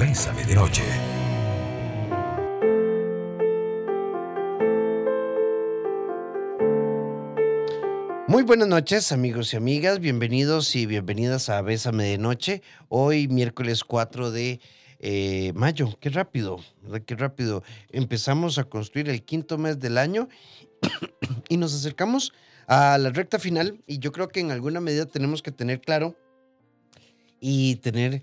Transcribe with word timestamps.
Bésame 0.00 0.46
de 0.46 0.54
Noche. 0.54 0.82
Muy 8.26 8.42
buenas 8.44 8.66
noches 8.66 9.12
amigos 9.12 9.52
y 9.52 9.58
amigas, 9.58 10.00
bienvenidos 10.00 10.74
y 10.74 10.86
bienvenidas 10.86 11.50
a 11.50 11.60
Bésame 11.60 12.04
de 12.04 12.16
Noche, 12.16 12.62
hoy 12.88 13.28
miércoles 13.28 13.84
4 13.84 14.30
de 14.30 14.60
eh, 15.00 15.52
mayo, 15.54 15.94
qué 16.00 16.08
rápido, 16.08 16.60
qué 17.04 17.14
rápido, 17.14 17.62
empezamos 17.90 18.56
a 18.56 18.64
construir 18.64 19.10
el 19.10 19.22
quinto 19.22 19.58
mes 19.58 19.78
del 19.80 19.98
año 19.98 20.28
y 21.50 21.58
nos 21.58 21.74
acercamos 21.74 22.32
a 22.66 22.96
la 22.96 23.10
recta 23.10 23.38
final 23.38 23.82
y 23.86 23.98
yo 23.98 24.12
creo 24.12 24.28
que 24.28 24.40
en 24.40 24.50
alguna 24.50 24.80
medida 24.80 25.04
tenemos 25.04 25.42
que 25.42 25.52
tener 25.52 25.82
claro 25.82 26.16
y 27.40 27.76
tener 27.76 28.22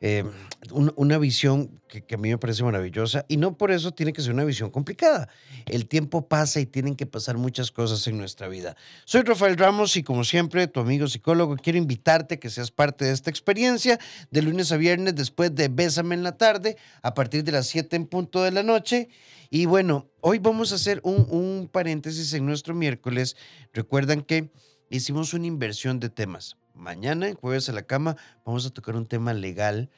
eh, 0.00 0.24
una 0.72 1.16
visión 1.18 1.80
que, 1.88 2.04
a 2.14 2.18
mí 2.18 2.28
me 2.28 2.38
parece 2.38 2.62
maravillosa 2.64 3.24
y 3.28 3.36
no 3.36 3.56
por 3.56 3.70
eso 3.70 3.92
tiene 3.92 4.12
que 4.12 4.20
ser 4.20 4.32
una 4.32 4.44
visión 4.44 4.70
complicada. 4.70 5.28
El 5.66 5.86
tiempo 5.86 6.28
pasa 6.28 6.60
y 6.60 6.66
tienen 6.66 6.96
que 6.96 7.06
pasar 7.06 7.38
muchas 7.38 7.70
cosas 7.70 8.06
en 8.08 8.18
nuestra 8.18 8.48
vida. 8.48 8.76
Soy 9.04 9.22
Rafael 9.22 9.56
Ramos 9.56 9.96
y 9.96 10.02
como 10.02 10.24
siempre, 10.24 10.66
tu 10.66 10.80
amigo 10.80 11.06
psicólogo, 11.06 11.56
quiero 11.56 11.78
invitarte 11.78 12.34
a 12.34 12.40
que 12.40 12.50
seas 12.50 12.70
parte 12.70 13.04
de 13.04 13.12
esta 13.12 13.30
experiencia 13.30 13.98
de 14.30 14.42
lunes 14.42 14.72
a 14.72 14.76
viernes 14.76 15.14
después 15.14 15.54
de 15.54 15.68
Bésame 15.68 16.14
en 16.14 16.22
la 16.22 16.36
tarde 16.36 16.76
a 17.02 17.14
partir 17.14 17.44
de 17.44 17.52
las 17.52 17.68
7 17.68 17.96
en 17.96 18.06
punto 18.06 18.42
de 18.42 18.50
la 18.50 18.62
noche. 18.62 19.08
Y 19.48 19.66
bueno, 19.66 20.10
hoy 20.20 20.38
vamos 20.40 20.72
a 20.72 20.74
hacer 20.74 21.00
un, 21.04 21.26
un 21.30 21.68
paréntesis 21.70 22.34
en 22.34 22.44
nuestro 22.44 22.74
miércoles. 22.74 23.36
Recuerdan 23.72 24.22
que 24.22 24.50
hicimos 24.90 25.32
una 25.32 25.46
inversión 25.46 26.00
de 26.00 26.10
temas 26.10 26.56
mañana, 26.76 27.32
jueves 27.34 27.68
a 27.68 27.72
la 27.72 27.82
cama, 27.82 28.16
vamos 28.44 28.66
a 28.66 28.70
tocar 28.70 28.96
un 28.96 29.06
tema 29.06 29.34
legal 29.34 29.90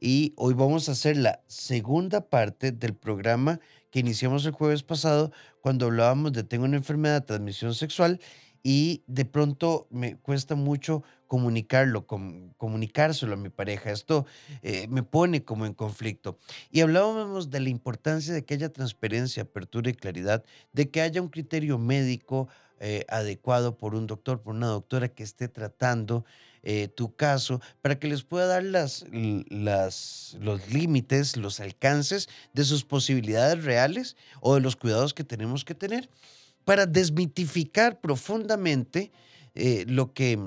y 0.00 0.34
hoy 0.36 0.54
vamos 0.54 0.88
a 0.88 0.92
hacer 0.92 1.16
la 1.16 1.42
segunda 1.46 2.28
parte 2.28 2.72
del 2.72 2.94
programa 2.94 3.60
que 3.90 4.00
iniciamos 4.00 4.44
el 4.44 4.52
jueves 4.52 4.82
pasado 4.82 5.32
cuando 5.60 5.86
hablábamos 5.86 6.32
de 6.32 6.44
tengo 6.44 6.64
una 6.64 6.76
enfermedad 6.76 7.20
de 7.20 7.26
transmisión 7.26 7.74
sexual 7.74 8.20
y 8.66 9.02
de 9.06 9.26
pronto 9.26 9.86
me 9.90 10.16
cuesta 10.16 10.54
mucho 10.54 11.04
comunicarlo, 11.28 12.06
comunicárselo 12.06 13.34
a 13.34 13.36
mi 13.36 13.50
pareja. 13.50 13.90
Esto 13.90 14.24
eh, 14.62 14.88
me 14.88 15.02
pone 15.02 15.44
como 15.44 15.66
en 15.66 15.74
conflicto. 15.74 16.38
Y 16.70 16.80
hablábamos 16.80 17.50
de 17.50 17.60
la 17.60 17.68
importancia 17.68 18.32
de 18.32 18.44
que 18.44 18.54
haya 18.54 18.72
transparencia, 18.72 19.42
apertura 19.42 19.90
y 19.90 19.94
claridad, 19.94 20.44
de 20.72 20.90
que 20.90 21.02
haya 21.02 21.20
un 21.20 21.28
criterio 21.28 21.78
médico, 21.78 22.48
eh, 22.80 23.04
adecuado 23.08 23.76
por 23.76 23.94
un 23.94 24.06
doctor, 24.06 24.40
por 24.40 24.54
una 24.54 24.66
doctora 24.66 25.08
que 25.08 25.22
esté 25.22 25.48
tratando 25.48 26.24
eh, 26.62 26.88
tu 26.88 27.14
caso, 27.14 27.60
para 27.82 27.98
que 27.98 28.08
les 28.08 28.24
pueda 28.24 28.46
dar 28.46 28.64
las, 28.64 29.04
las, 29.10 30.36
los 30.40 30.72
límites, 30.72 31.36
los 31.36 31.60
alcances 31.60 32.28
de 32.54 32.64
sus 32.64 32.84
posibilidades 32.84 33.62
reales 33.62 34.16
o 34.40 34.54
de 34.54 34.60
los 34.60 34.76
cuidados 34.76 35.12
que 35.12 35.24
tenemos 35.24 35.64
que 35.64 35.74
tener 35.74 36.08
para 36.64 36.86
desmitificar 36.86 38.00
profundamente 38.00 39.12
eh, 39.54 39.84
lo 39.88 40.12
que 40.12 40.38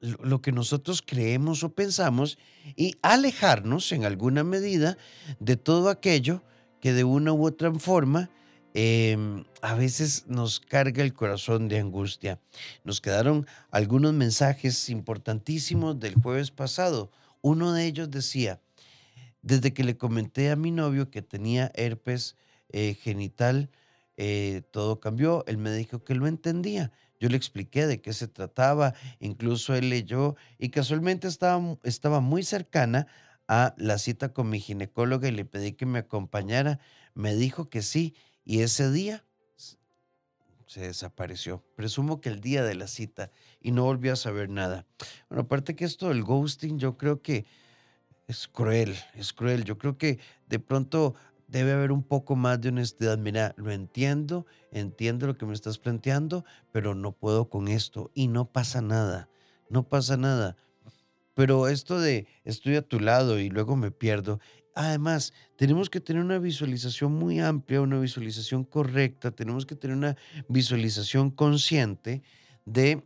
lo 0.00 0.42
que 0.42 0.52
nosotros 0.52 1.00
creemos 1.00 1.64
o 1.64 1.74
pensamos 1.74 2.36
y 2.76 2.94
alejarnos 3.00 3.90
en 3.92 4.04
alguna 4.04 4.44
medida 4.44 4.98
de 5.40 5.56
todo 5.56 5.88
aquello 5.88 6.42
que 6.82 6.92
de 6.92 7.04
una 7.04 7.32
u 7.32 7.46
otra 7.46 7.72
forma 7.72 8.28
Em, 8.76 9.44
a 9.62 9.76
veces 9.76 10.26
nos 10.26 10.58
carga 10.58 11.04
el 11.04 11.14
corazón 11.14 11.68
de 11.68 11.78
angustia. 11.78 12.40
Nos 12.82 13.00
quedaron 13.00 13.46
algunos 13.70 14.12
mensajes 14.12 14.90
importantísimos 14.90 16.00
del 16.00 16.16
jueves 16.16 16.50
pasado. 16.50 17.12
Uno 17.40 17.72
de 17.72 17.86
ellos 17.86 18.10
decía, 18.10 18.60
desde 19.42 19.72
que 19.72 19.84
le 19.84 19.96
comenté 19.96 20.50
a 20.50 20.56
mi 20.56 20.72
novio 20.72 21.08
que 21.08 21.22
tenía 21.22 21.70
herpes 21.76 22.34
eh, 22.70 22.94
genital, 22.94 23.70
eh, 24.16 24.62
todo 24.70 25.00
cambió. 25.00 25.44
Él 25.46 25.58
me 25.58 25.72
dijo 25.72 26.04
que 26.04 26.14
lo 26.14 26.26
entendía. 26.26 26.92
Yo 27.20 27.28
le 27.28 27.36
expliqué 27.36 27.86
de 27.86 28.00
qué 28.00 28.12
se 28.12 28.28
trataba, 28.28 28.94
incluso 29.18 29.74
él 29.74 29.88
leyó 29.88 30.36
y 30.58 30.70
casualmente 30.70 31.28
estaba, 31.28 31.78
estaba 31.84 32.20
muy 32.20 32.42
cercana 32.42 33.06
a 33.48 33.74
la 33.78 33.98
cita 33.98 34.32
con 34.32 34.48
mi 34.48 34.60
ginecóloga 34.60 35.28
y 35.28 35.32
le 35.32 35.44
pedí 35.44 35.72
que 35.72 35.86
me 35.86 36.00
acompañara. 36.00 36.80
Me 37.14 37.34
dijo 37.34 37.70
que 37.70 37.82
sí 37.82 38.14
y 38.44 38.60
ese 38.60 38.90
día 38.90 39.24
se 40.66 40.80
desapareció. 40.80 41.64
Presumo 41.76 42.20
que 42.20 42.30
el 42.30 42.40
día 42.40 42.64
de 42.64 42.74
la 42.74 42.88
cita 42.88 43.30
y 43.60 43.70
no 43.70 43.84
volvió 43.84 44.12
a 44.12 44.16
saber 44.16 44.48
nada. 44.48 44.86
Bueno, 45.28 45.42
aparte 45.42 45.76
que 45.76 45.84
esto 45.84 46.08
del 46.08 46.24
ghosting, 46.24 46.78
yo 46.78 46.96
creo 46.96 47.22
que 47.22 47.46
es 48.26 48.48
cruel, 48.48 48.96
es 49.14 49.32
cruel. 49.32 49.64
Yo 49.64 49.78
creo 49.78 49.98
que 49.98 50.18
de 50.48 50.58
pronto 50.58 51.14
debe 51.58 51.72
haber 51.72 51.92
un 51.92 52.02
poco 52.02 52.36
más 52.36 52.60
de 52.60 52.70
honestidad. 52.70 53.18
Mira, 53.18 53.54
lo 53.56 53.70
entiendo, 53.70 54.46
entiendo 54.70 55.26
lo 55.26 55.36
que 55.36 55.46
me 55.46 55.54
estás 55.54 55.78
planteando, 55.78 56.44
pero 56.72 56.94
no 56.94 57.12
puedo 57.12 57.48
con 57.48 57.68
esto 57.68 58.10
y 58.14 58.28
no 58.28 58.50
pasa 58.50 58.80
nada, 58.80 59.28
no 59.68 59.88
pasa 59.88 60.16
nada. 60.16 60.56
Pero 61.34 61.68
esto 61.68 62.00
de 62.00 62.26
estoy 62.44 62.76
a 62.76 62.82
tu 62.82 63.00
lado 63.00 63.38
y 63.38 63.48
luego 63.48 63.76
me 63.76 63.90
pierdo, 63.90 64.40
Además, 64.74 65.32
tenemos 65.56 65.88
que 65.88 66.00
tener 66.00 66.22
una 66.22 66.38
visualización 66.38 67.12
muy 67.12 67.38
amplia, 67.38 67.80
una 67.80 68.00
visualización 68.00 68.64
correcta, 68.64 69.30
tenemos 69.30 69.66
que 69.66 69.76
tener 69.76 69.96
una 69.96 70.16
visualización 70.48 71.30
consciente 71.30 72.22
de, 72.64 73.04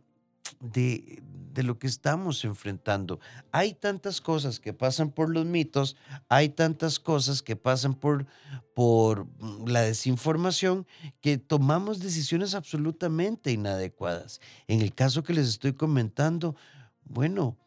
de, 0.59 1.21
lo 1.55 1.77
que 1.77 1.87
estamos 1.87 2.45
enfrentando. 2.45 3.19
Hay 3.51 3.73
tantas 3.73 4.21
cosas 4.21 4.61
que 4.61 4.71
pasan 4.71 5.11
por 5.11 5.29
los 5.29 5.45
mitos, 5.45 5.97
hay 6.29 6.49
tantas 6.49 6.99
cosas 6.99 7.41
que 7.41 7.57
pasan 7.57 7.95
por, 7.95 8.25
por 8.73 9.27
la 9.67 9.81
desinformación 9.81 10.87
que 11.19 11.37
tomamos 11.37 11.99
decisiones 11.99 12.55
absolutamente 12.55 13.51
inadecuadas. 13.51 14.39
En 14.67 14.81
el 14.81 14.93
caso 14.93 15.21
que 15.21 15.33
les 15.33 15.49
estoy 15.49 15.73
comentando, 15.73 16.55
bueno, 17.03 17.57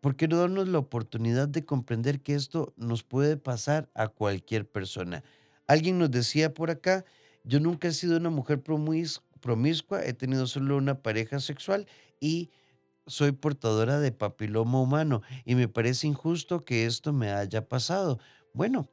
¿Por 0.00 0.14
qué 0.14 0.28
no 0.28 0.36
darnos 0.36 0.68
la 0.68 0.78
oportunidad 0.78 1.48
de 1.48 1.64
comprender 1.64 2.20
que 2.20 2.34
esto 2.34 2.72
nos 2.76 3.02
puede 3.02 3.36
pasar 3.36 3.90
a 3.94 4.06
cualquier 4.06 4.68
persona? 4.68 5.24
Alguien 5.66 5.98
nos 5.98 6.10
decía 6.10 6.54
por 6.54 6.70
acá, 6.70 7.04
yo 7.42 7.58
nunca 7.58 7.88
he 7.88 7.92
sido 7.92 8.16
una 8.16 8.30
mujer 8.30 8.62
promiscua, 8.62 9.27
he 10.04 10.12
tenido 10.14 10.46
solo 10.46 10.76
una 10.76 11.02
pareja 11.02 11.40
sexual 11.40 11.86
y 12.20 12.50
soy 13.06 13.32
portadora 13.32 14.00
de 14.00 14.12
papiloma 14.12 14.80
humano 14.80 15.22
y 15.44 15.54
me 15.54 15.68
parece 15.68 16.06
injusto 16.06 16.64
que 16.64 16.86
esto 16.86 17.12
me 17.12 17.30
haya 17.32 17.68
pasado. 17.68 18.18
Bueno, 18.54 18.90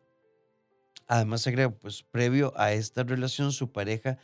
además 1.07 1.45
agrego, 1.47 1.77
pues 1.77 2.03
previo 2.03 2.53
a 2.57 2.73
esta 2.73 3.03
relación 3.03 3.51
su 3.51 3.71
pareja 3.71 4.17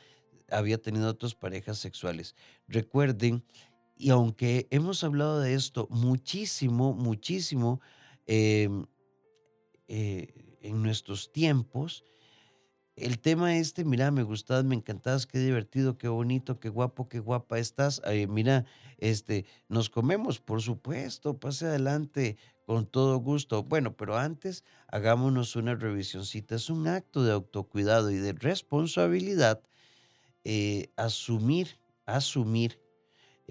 había 0.50 0.82
tenido 0.82 1.10
otras 1.10 1.36
parejas 1.36 1.78
sexuales. 1.80 2.36
Recuerden 2.68 3.46
y 3.96 4.10
aunque 4.10 4.68
hemos 4.72 5.04
hablado 5.04 5.40
de 5.40 5.54
esto 5.54 5.88
muchísimo, 5.92 6.94
muchísimo 6.94 7.82
em, 8.26 8.86
eh, 9.88 10.58
en 10.62 10.82
nuestros 10.82 11.32
tiempos, 11.32 12.04
el 12.96 13.20
tema 13.20 13.58
este, 13.58 13.84
mira, 13.86 14.12
me 14.12 14.24
gustas, 14.24 14.64
me 14.64 14.76
encantabas, 14.76 15.26
qué 15.26 15.40
divertido, 15.40 15.98
qué 15.98 16.08
bonito, 16.08 16.60
qué 16.60 16.70
guapo, 16.70 17.08
qué 17.08 17.20
guapa 17.20 17.60
estás. 17.60 18.02
mira, 18.28 18.66
este, 18.98 19.46
nos 19.70 19.90
comemos, 19.90 20.40
por 20.40 20.62
supuesto, 20.62 21.40
pase 21.40 21.66
adelante 21.66 22.38
con 22.66 22.86
todo 22.86 23.18
gusto. 23.18 23.64
Bueno, 23.64 23.96
pero 23.96 24.18
antes 24.18 24.64
hagámonos 24.88 25.56
una 25.56 25.76
revisioncita. 25.76 26.56
Es 26.56 26.70
un 26.70 26.88
acto 26.88 27.24
de 27.24 27.32
autocuidado 27.32 28.12
y 28.12 28.18
de 28.18 28.34
responsabilidad 28.34 29.62
eh, 30.44 30.92
asumir, 30.96 31.80
asumir 32.06 32.82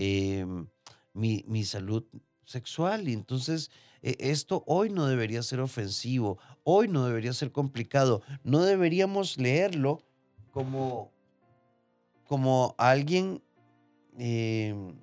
Em, 0.02 0.66
mi, 1.12 1.64
salud 1.64 2.04
sexual. 2.46 3.06
Y 3.06 3.12
entonces 3.12 3.70
e, 4.02 4.16
esto 4.18 4.64
hoy 4.66 4.90
no 4.90 5.06
debería 5.06 5.42
ser 5.42 5.60
ofensivo, 5.60 6.38
hoy 6.64 6.88
no 6.88 7.04
debería 7.06 7.32
ser 7.32 7.52
complicado, 7.52 8.22
no 8.44 8.62
deberíamos 8.62 9.38
leerlo 9.38 10.02
como, 10.50 11.12
como 12.26 12.74
alguien, 12.78 13.42
em, 14.18 14.94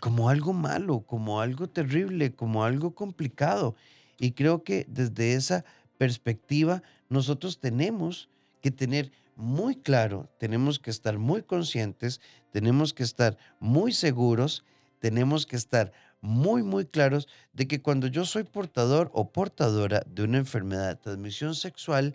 como 0.00 0.28
algo 0.28 0.52
malo, 0.52 1.00
como 1.00 1.40
algo 1.40 1.68
terrible, 1.68 2.34
como 2.34 2.64
algo 2.64 2.94
complicado. 2.94 3.74
Y 4.18 4.32
creo 4.32 4.62
que 4.62 4.86
desde 4.88 5.34
esa 5.34 5.64
perspectiva 5.96 6.82
nosotros 7.08 7.58
tenemos 7.58 8.28
que 8.60 8.70
tener 8.70 9.12
muy 9.36 9.76
claro, 9.76 10.28
tenemos 10.38 10.78
que 10.78 10.90
estar 10.90 11.18
muy 11.18 11.42
conscientes, 11.42 12.20
tenemos 12.50 12.92
que 12.92 13.04
estar 13.04 13.36
muy 13.60 13.92
seguros, 13.92 14.64
tenemos 14.98 15.46
que 15.46 15.56
estar 15.56 15.92
muy, 16.20 16.62
muy 16.62 16.86
claros 16.86 17.28
de 17.52 17.68
que 17.68 17.80
cuando 17.80 18.06
yo 18.06 18.24
soy 18.24 18.44
portador 18.44 19.10
o 19.14 19.32
portadora 19.32 20.02
de 20.06 20.24
una 20.24 20.38
enfermedad 20.38 20.88
de 20.88 20.96
transmisión 20.96 21.54
sexual, 21.54 22.14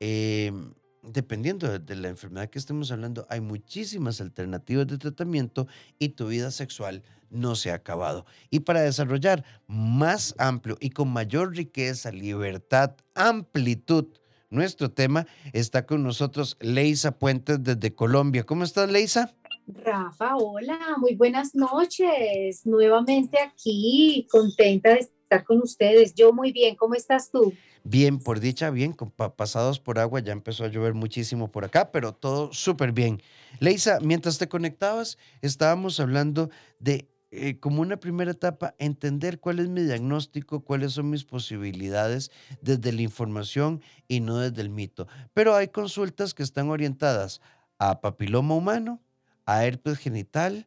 em, 0.00 0.74
dependiendo 1.02 1.78
de, 1.78 1.96
la 1.96 2.08
enfermedad 2.08 2.48
que 2.48 2.58
estemos 2.58 2.90
hablando, 2.92 3.26
hay 3.28 3.40
muchísimas 3.40 4.20
alternativas 4.20 4.86
de 4.86 4.98
tratamiento 4.98 5.66
y 5.98 6.10
tu 6.10 6.28
vida 6.28 6.50
sexual 6.50 7.02
no 7.30 7.54
se 7.54 7.70
ha 7.70 7.74
acabado. 7.74 8.26
Y 8.50 8.60
para 8.60 8.82
desarrollar 8.82 9.44
más 9.66 10.34
amplio 10.38 10.76
y 10.80 10.90
con 10.90 11.08
mayor 11.08 11.56
riqueza, 11.56 12.12
libertad, 12.12 12.96
amplitud, 13.14 14.06
nuestro 14.50 14.90
tema, 14.90 15.26
está 15.52 15.86
con 15.86 16.02
nosotros 16.02 16.56
Leisa 16.60 17.18
Puentes 17.18 17.62
desde 17.62 17.94
Colombia. 17.94 18.44
¿Cómo 18.44 18.64
estás, 18.64 18.90
Leisa? 18.90 19.34
Rafa, 19.74 20.36
hola, 20.36 20.78
muy 20.98 21.14
buenas 21.14 21.54
noches. 21.54 22.66
Nuevamente 22.66 23.38
aquí, 23.38 24.26
contenta 24.30 24.90
de 24.90 25.00
estar 25.00 25.44
con 25.44 25.60
ustedes. 25.62 26.14
Yo 26.14 26.32
muy 26.32 26.52
bien, 26.52 26.76
¿cómo 26.76 26.94
estás 26.94 27.30
tú? 27.30 27.52
Bien, 27.84 28.18
por 28.18 28.40
dicha, 28.40 28.70
bien, 28.70 28.94
pasados 29.36 29.80
por 29.80 29.98
agua, 29.98 30.20
ya 30.20 30.32
empezó 30.32 30.64
a 30.64 30.68
llover 30.68 30.94
muchísimo 30.94 31.50
por 31.50 31.64
acá, 31.64 31.90
pero 31.90 32.12
todo 32.12 32.52
súper 32.52 32.92
bien. 32.92 33.20
Leisa, 33.58 33.98
mientras 34.00 34.38
te 34.38 34.48
conectabas, 34.48 35.18
estábamos 35.40 35.98
hablando 35.98 36.50
de, 36.78 37.08
eh, 37.30 37.58
como 37.58 37.82
una 37.82 37.96
primera 37.96 38.30
etapa, 38.30 38.74
entender 38.78 39.40
cuál 39.40 39.58
es 39.58 39.68
mi 39.68 39.82
diagnóstico, 39.82 40.60
cuáles 40.60 40.92
son 40.92 41.10
mis 41.10 41.24
posibilidades 41.24 42.30
desde 42.60 42.92
la 42.92 43.02
información 43.02 43.82
y 44.06 44.20
no 44.20 44.38
desde 44.38 44.62
el 44.62 44.70
mito. 44.70 45.08
Pero 45.34 45.54
hay 45.54 45.68
consultas 45.68 46.34
que 46.34 46.44
están 46.44 46.70
orientadas 46.70 47.40
a 47.78 48.00
papiloma 48.00 48.54
humano, 48.54 49.00
a 49.46 49.64
herpes 49.64 49.98
genital 49.98 50.66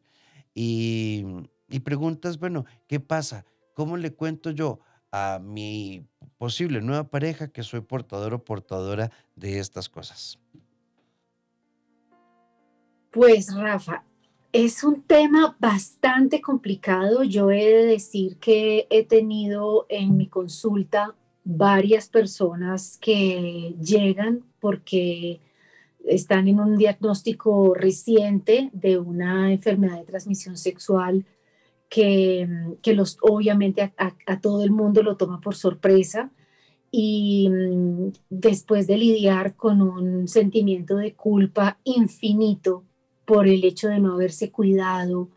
y, 0.54 1.24
y 1.68 1.80
preguntas, 1.80 2.38
bueno, 2.38 2.64
¿qué 2.86 3.00
pasa? 3.00 3.44
¿Cómo 3.74 3.96
le 3.96 4.12
cuento 4.12 4.50
yo 4.50 4.80
a 5.12 5.38
mi 5.42 6.06
posible 6.38 6.80
nueva 6.80 7.04
pareja 7.04 7.48
que 7.48 7.62
soy 7.62 7.80
portador 7.80 8.34
o 8.34 8.44
portadora 8.44 9.10
de 9.34 9.58
estas 9.58 9.88
cosas? 9.88 10.38
Pues 13.10 13.54
Rafa, 13.54 14.04
es 14.52 14.84
un 14.84 15.02
tema 15.02 15.56
bastante 15.58 16.40
complicado. 16.40 17.24
Yo 17.24 17.50
he 17.50 17.64
de 17.64 17.86
decir 17.86 18.36
que 18.36 18.86
he 18.90 19.04
tenido 19.04 19.86
en 19.88 20.16
mi 20.16 20.28
consulta 20.28 21.14
varias 21.44 22.08
personas 22.08 22.98
que 23.00 23.74
llegan 23.80 24.44
porque 24.60 25.40
están 26.06 26.48
en 26.48 26.60
un 26.60 26.76
diagnóstico 26.76 27.74
reciente 27.74 28.70
de 28.72 28.98
una 28.98 29.52
enfermedad 29.52 29.98
de 29.98 30.04
transmisión 30.04 30.56
sexual 30.56 31.26
que, 31.88 32.48
los 32.94 33.18
obviamente 33.20 33.92
a, 33.96 34.40
todo 34.40 34.64
el 34.64 34.70
mundo 34.70 35.02
lo 35.02 35.16
toma 35.16 35.40
por 35.40 35.54
sorpresa 35.54 36.30
y 36.90 37.48
mm, 37.48 38.12
después 38.30 38.86
de 38.86 38.98
lidiar 38.98 39.56
con 39.56 39.82
un 39.82 40.28
sentimiento 40.28 40.96
de 40.96 41.14
culpa 41.14 41.78
infinito 41.84 42.84
por 43.24 43.48
el 43.48 43.64
hecho 43.64 43.88
de 43.88 43.98
no 43.98 44.14
haberse 44.14 44.50
cuidado, 44.50 45.28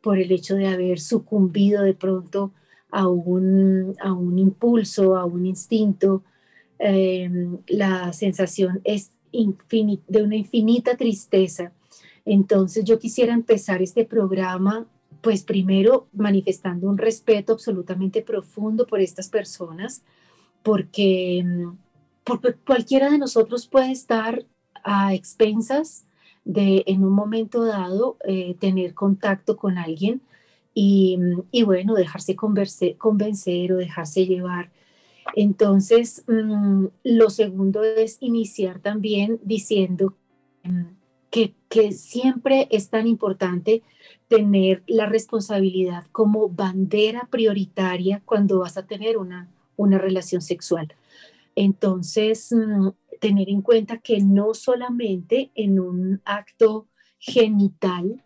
por 0.00 0.18
el 0.18 0.30
hecho 0.32 0.54
de 0.54 0.68
haber 0.68 1.00
sucumbido 1.00 1.82
de 1.82 1.94
pronto 1.94 2.52
a 2.90 3.08
un, 3.08 3.94
a 4.00 4.12
un 4.12 4.38
impulso, 4.38 5.16
a 5.16 5.24
un 5.24 5.46
instinto, 5.46 6.22
em, 6.78 7.58
la 7.66 8.12
sensación 8.12 8.80
es 8.84 9.12
de 9.30 10.22
una 10.22 10.36
infinita 10.36 10.96
tristeza. 10.96 11.72
Entonces 12.24 12.84
yo 12.84 12.98
quisiera 12.98 13.32
empezar 13.32 13.82
este 13.82 14.04
programa 14.04 14.86
pues 15.20 15.42
primero 15.42 16.08
manifestando 16.12 16.88
un 16.88 16.98
respeto 16.98 17.52
absolutamente 17.52 18.22
profundo 18.22 18.86
por 18.86 19.00
estas 19.00 19.28
personas, 19.28 20.02
porque, 20.62 21.42
mm, 21.44 21.76
porque 22.24 22.54
cualquiera 22.54 23.10
de 23.10 23.18
nosotros 23.18 23.66
puede 23.66 23.90
estar 23.90 24.44
a 24.84 25.14
expensas 25.14 26.06
de 26.44 26.84
en 26.86 27.04
un 27.04 27.12
momento 27.12 27.64
dado 27.64 28.16
eh, 28.24 28.54
tener 28.58 28.94
contacto 28.94 29.56
con 29.56 29.76
alguien 29.76 30.22
y, 30.74 31.16
mm, 31.18 31.42
y 31.50 31.62
bueno, 31.64 31.94
dejarse 31.94 32.36
convencer 32.36 33.72
o 33.72 33.76
dejarse 33.76 34.26
llevar. 34.26 34.70
Entonces, 35.34 36.24
mm, 36.26 36.86
lo 37.04 37.30
segundo 37.30 37.84
es 37.84 38.18
iniciar 38.20 38.80
también 38.80 39.40
diciendo 39.42 40.14
que, 41.30 41.54
que 41.68 41.92
siempre 41.92 42.68
es 42.70 42.90
tan 42.90 43.06
importante 43.06 43.82
tener 44.28 44.82
la 44.86 45.06
responsabilidad 45.06 46.04
como 46.12 46.48
bandera 46.48 47.28
prioritaria 47.30 48.22
cuando 48.24 48.60
vas 48.60 48.76
a 48.76 48.86
tener 48.86 49.16
una, 49.16 49.48
una 49.76 49.98
relación 49.98 50.42
sexual. 50.42 50.94
Entonces, 51.54 52.52
mm, 52.52 52.88
tener 53.20 53.48
en 53.48 53.62
cuenta 53.62 53.98
que 53.98 54.20
no 54.20 54.54
solamente 54.54 55.50
en 55.54 55.80
un 55.80 56.20
acto 56.24 56.86
genital 57.18 58.22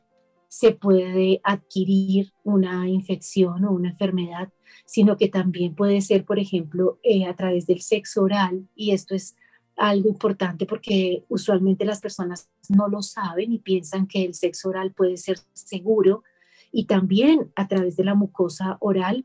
se 0.48 0.72
puede 0.72 1.40
adquirir 1.44 2.32
una 2.44 2.88
infección 2.88 3.64
o 3.64 3.72
una 3.72 3.90
enfermedad, 3.90 4.50
sino 4.92 5.16
que 5.16 5.28
también 5.28 5.74
puede 5.74 6.02
ser, 6.02 6.26
por 6.26 6.38
ejemplo, 6.38 6.98
eh, 7.02 7.24
a 7.24 7.34
través 7.34 7.66
del 7.66 7.80
sexo 7.80 8.24
oral, 8.24 8.68
y 8.76 8.90
esto 8.90 9.14
es 9.14 9.36
algo 9.74 10.10
importante 10.10 10.66
porque 10.66 11.24
usualmente 11.30 11.86
las 11.86 12.02
personas 12.02 12.50
no 12.68 12.88
lo 12.88 13.00
saben 13.00 13.54
y 13.54 13.58
piensan 13.58 14.06
que 14.06 14.22
el 14.22 14.34
sexo 14.34 14.68
oral 14.68 14.92
puede 14.92 15.16
ser 15.16 15.38
seguro 15.54 16.24
y 16.70 16.84
también 16.84 17.50
a 17.56 17.68
través 17.68 17.96
de 17.96 18.04
la 18.04 18.14
mucosa 18.14 18.76
oral 18.80 19.24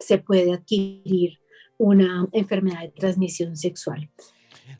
se 0.00 0.18
puede 0.18 0.52
adquirir 0.52 1.38
una 1.76 2.26
enfermedad 2.32 2.80
de 2.80 2.88
transmisión 2.88 3.56
sexual. 3.56 4.10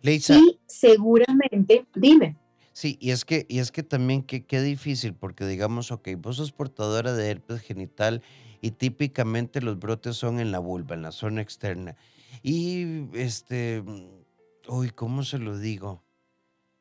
Leisa, 0.03 0.37
y 0.37 0.59
seguramente, 0.67 1.87
dime. 1.95 2.37
Sí, 2.73 2.99
y 3.01 3.13
es 3.13 3.25
que, 3.25 3.47
y 3.49 3.61
es 3.61 3.71
que 3.71 3.85
también 3.85 4.25
qué 4.25 4.63
difícil, 4.63 5.15
porque 5.15 5.47
digamos, 5.47 5.93
ok, 5.93 6.09
vos 6.19 6.39
sos 6.39 6.51
portadora 6.51 7.13
de 7.13 7.31
herpes 7.31 7.61
genital 7.61 8.21
y 8.61 8.73
típicamente 8.73 9.61
los 9.61 9.79
brotes 9.79 10.17
son 10.17 10.41
en 10.41 10.53
la 10.53 10.59
vulva, 10.59 10.95
en 10.95 11.03
la 11.03 11.13
zona 11.13 11.41
externa. 11.41 11.97
Y 12.43 13.07
este, 13.17 13.83
Uy, 14.69 14.91
¿cómo 14.91 15.23
se 15.23 15.39
lo 15.39 15.59
digo? 15.59 16.03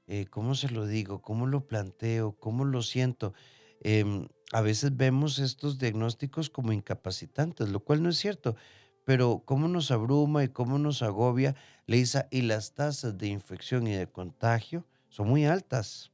Eh, 0.08 0.26
¿Cómo 0.30 0.56
se 0.56 0.70
lo 0.70 0.86
digo? 0.86 1.22
¿Cómo 1.22 1.48
lo 1.48 1.68
planteo? 1.68 2.34
¿Cómo 2.34 2.66
lo 2.66 2.82
siento? 2.82 3.34
Em, 3.80 4.28
a 4.52 4.60
veces 4.60 4.98
vemos 4.98 5.40
estos 5.40 5.78
diagnósticos 5.78 6.50
como 6.50 6.74
incapacitantes, 6.74 7.70
lo 7.70 7.80
cual 7.80 8.04
no 8.04 8.10
es 8.10 8.18
cierto, 8.18 8.58
pero 9.06 9.42
cómo 9.46 9.70
nos 9.70 9.90
abruma 9.90 10.44
y 10.44 10.50
cómo 10.50 10.80
nos 10.80 11.02
agobia, 11.02 11.56
Leisa, 11.86 12.28
y 12.30 12.42
las 12.42 12.74
tasas 12.74 13.18
de 13.18 13.28
infección 13.28 13.88
y 13.88 13.94
de 13.94 14.08
contagio 14.08 14.86
son 15.08 15.30
muy 15.30 15.46
altas. 15.46 16.12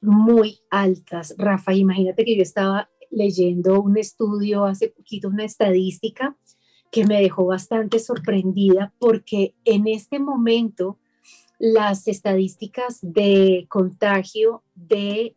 Muy 0.00 0.60
altas, 0.70 1.34
Rafa. 1.36 1.74
Imagínate 1.74 2.24
que 2.24 2.36
yo 2.36 2.42
estaba 2.42 2.88
leyendo 3.14 3.80
un 3.80 3.96
estudio 3.96 4.64
hace 4.64 4.88
poquito, 4.88 5.28
una 5.28 5.44
estadística 5.44 6.36
que 6.90 7.06
me 7.06 7.20
dejó 7.20 7.46
bastante 7.46 7.98
sorprendida 7.98 8.92
porque 8.98 9.54
en 9.64 9.86
este 9.86 10.18
momento 10.18 10.98
las 11.58 12.08
estadísticas 12.08 12.98
de 13.02 13.66
contagio 13.68 14.62
de 14.74 15.36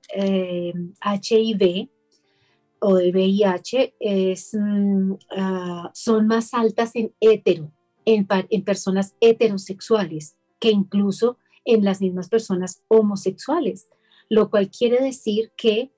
HIV 1.01 1.61
eh, 1.61 1.89
o 2.79 2.95
de 2.95 3.11
VIH 3.11 3.95
es, 3.99 4.51
mm, 4.53 5.13
ah, 5.35 5.91
son 5.93 6.27
más 6.27 6.53
altas 6.53 6.91
en 6.95 7.13
hetero, 7.19 7.71
en, 8.05 8.27
en 8.49 8.63
personas 8.63 9.15
heterosexuales, 9.19 10.35
que 10.59 10.69
incluso 10.69 11.37
en 11.65 11.83
las 11.83 12.01
mismas 12.01 12.29
personas 12.29 12.83
homosexuales, 12.87 13.87
lo 14.29 14.49
cual 14.49 14.69
quiere 14.69 15.01
decir 15.03 15.51
que 15.57 15.91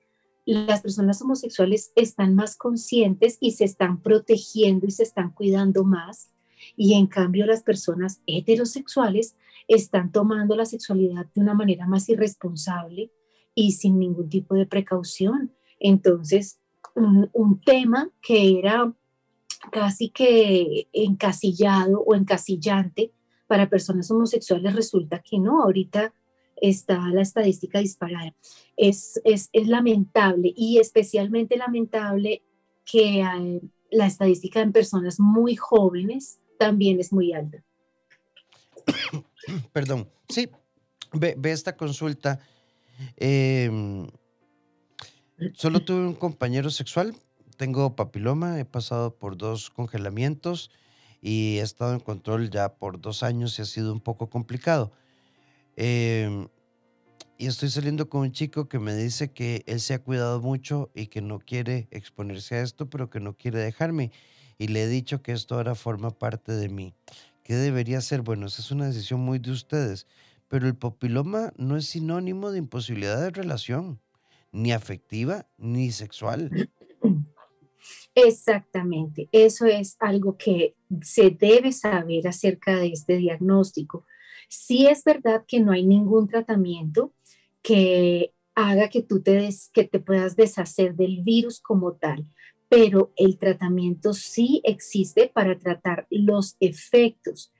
las 0.46 0.80
personas 0.80 1.20
homosexuales 1.22 1.92
están 1.96 2.34
más 2.34 2.56
conscientes 2.56 3.36
y 3.40 3.52
se 3.52 3.64
están 3.64 4.02
protegiendo 4.02 4.86
y 4.86 4.90
se 4.90 5.02
están 5.02 5.30
cuidando 5.30 5.84
más. 5.84 6.30
Y 6.76 6.94
en 6.94 7.06
cambio 7.06 7.46
las 7.46 7.62
personas 7.62 8.20
heterosexuales 8.26 9.36
están 9.68 10.12
tomando 10.12 10.56
la 10.56 10.66
sexualidad 10.66 11.26
de 11.34 11.40
una 11.40 11.54
manera 11.54 11.86
más 11.86 12.08
irresponsable 12.08 13.12
y 13.54 13.72
sin 13.72 13.98
ningún 13.98 14.28
tipo 14.28 14.54
de 14.54 14.66
precaución. 14.66 15.52
Entonces, 15.78 16.58
un, 16.94 17.60
tema 17.64 18.10
que 18.20 18.58
era 18.58 18.92
casi 19.70 20.10
que 20.10 20.88
encasillado 20.92 22.00
o 22.00 22.14
encasillante 22.14 23.12
para 23.46 23.68
personas 23.68 24.10
homosexuales 24.10 24.74
resulta 24.74 25.22
que 25.22 25.38
no. 25.38 25.62
Ahorita 25.62 26.12
está 26.60 26.98
la 27.08 27.22
estadística 27.22 27.80
disparada. 27.80 28.34
Es, 28.76 29.20
es, 29.24 29.50
lamentable 29.52 30.52
y 30.56 30.78
especialmente 30.78 31.56
lamentable 31.56 32.42
que 32.84 33.20
eh, 33.20 33.60
la 33.90 34.06
estadística 34.06 34.60
en 34.60 34.72
personas 34.72 35.20
muy 35.20 35.56
jóvenes 35.56 36.40
también 36.58 37.00
es 37.00 37.12
muy 37.12 37.32
alta. 37.32 37.62
Perdón, 39.72 40.08
sí, 40.28 40.48
ve, 41.12 41.36
esta 41.44 41.76
consulta. 41.76 42.40
Em, 43.16 44.06
solo 45.54 45.80
tuve 45.84 46.06
un 46.06 46.14
compañero 46.14 46.70
sexual, 46.70 47.14
tengo 47.56 47.96
papiloma, 47.96 48.60
he 48.60 48.64
pasado 48.64 49.16
por 49.16 49.36
dos 49.36 49.70
congelamientos 49.70 50.70
y 51.20 51.58
he 51.58 51.62
estado 51.62 51.92
en 51.92 52.00
control 52.00 52.50
ya 52.50 52.76
por 52.76 53.00
dos 53.00 53.22
años 53.22 53.58
y 53.58 53.62
ha 53.62 53.66
sido 53.66 53.92
un 53.92 54.00
poco 54.00 54.30
complicado. 54.30 54.92
Em, 55.76 56.48
y 57.38 57.46
estoy 57.46 57.70
saliendo 57.70 58.08
con 58.08 58.22
un 58.22 58.32
chico 58.32 58.68
que 58.68 58.78
me 58.78 58.94
dice 58.94 59.32
que 59.32 59.62
él 59.66 59.80
se 59.80 59.94
ha 59.94 60.02
cuidado 60.02 60.40
mucho 60.40 60.90
y 60.94 61.06
que 61.06 61.22
no 61.22 61.38
quiere 61.38 61.88
exponerse 61.90 62.56
a 62.56 62.62
esto, 62.62 62.90
pero 62.90 63.08
que 63.08 63.20
no 63.20 63.36
quiere 63.36 63.58
dejarme. 63.58 64.12
Y 64.58 64.68
le 64.68 64.82
he 64.82 64.88
dicho 64.88 65.22
que 65.22 65.32
esto 65.32 65.54
ahora 65.54 65.74
forma 65.74 66.10
parte 66.10 66.52
de 66.52 66.68
mí. 66.68 66.94
¿Qué 67.42 67.54
debería 67.54 68.00
ser? 68.00 68.20
Bueno, 68.20 68.46
esa 68.46 68.60
es 68.60 68.70
una 68.70 68.86
decisión 68.86 69.20
muy 69.20 69.38
de 69.38 69.52
ustedes. 69.52 70.06
Pero 70.48 70.66
el 70.66 70.76
papiloma 70.76 71.52
no 71.56 71.76
es 71.76 71.86
sinónimo 71.86 72.50
de 72.50 72.58
imposibilidad 72.58 73.20
de 73.20 73.30
relación, 73.30 74.00
ni 74.52 74.72
afectiva, 74.72 75.46
ni 75.56 75.92
sexual. 75.92 76.50
Exactamente, 78.14 79.28
eso 79.32 79.66
es 79.66 79.96
algo 80.00 80.36
que 80.36 80.74
se 81.02 81.30
debe 81.30 81.72
saber 81.72 82.26
acerca 82.28 82.76
de 82.76 82.88
este 82.88 83.16
diagnóstico. 83.16 84.04
Sí 84.50 84.88
es 84.88 85.04
verdad 85.04 85.44
que 85.46 85.60
no 85.60 85.70
hay 85.70 85.86
ningún 85.86 86.26
tratamiento 86.26 87.14
que 87.62 88.34
haga 88.56 88.88
que 88.88 89.00
tú 89.00 89.22
te, 89.22 89.48
que 89.72 89.84
te 89.84 90.00
puedas 90.00 90.34
deshacer 90.34 90.96
del 90.96 91.22
virus 91.22 91.60
como 91.60 91.92
tal, 91.92 92.26
pero 92.68 93.12
el 93.14 93.38
tratamiento 93.38 94.12
sí 94.12 94.60
existe 94.64 95.30
para 95.32 95.56
tratar 95.56 96.08
los 96.10 96.56
efectos. 96.58 97.52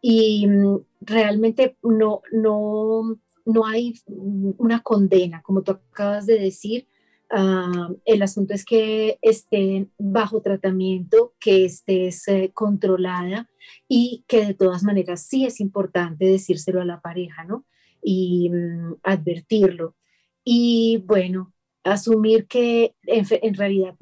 Y 0.00 0.46
mm, 0.46 0.78
realmente 1.00 1.76
no, 1.82 2.22
no, 2.30 3.18
no 3.44 3.66
hay 3.66 3.94
una 4.06 4.82
condena, 4.82 5.42
como 5.42 5.62
tú 5.62 5.72
acabas 5.72 6.26
de 6.26 6.38
decir, 6.38 6.86
Ah, 7.30 7.88
el 8.04 8.22
asunto 8.22 8.54
es 8.54 8.64
que 8.64 9.18
estén 9.20 9.90
bajo 9.98 10.42
tratamiento, 10.42 11.34
que 11.40 11.64
estés 11.64 12.28
eh, 12.28 12.52
controlada 12.54 13.50
y 13.88 14.24
que 14.28 14.46
de 14.46 14.54
todas 14.54 14.84
maneras 14.84 15.22
sí 15.26 15.44
es 15.44 15.60
importante 15.60 16.24
decírselo 16.26 16.80
a 16.80 16.84
la 16.84 17.00
pareja, 17.00 17.44
¿no? 17.44 17.64
Y 18.00 18.50
mm, 18.50 18.96
advertirlo. 19.02 19.96
Y 20.44 21.02
bueno, 21.04 21.52
asumir 21.82 22.46
que 22.46 22.94
en, 23.06 23.54
realidad 23.54 23.96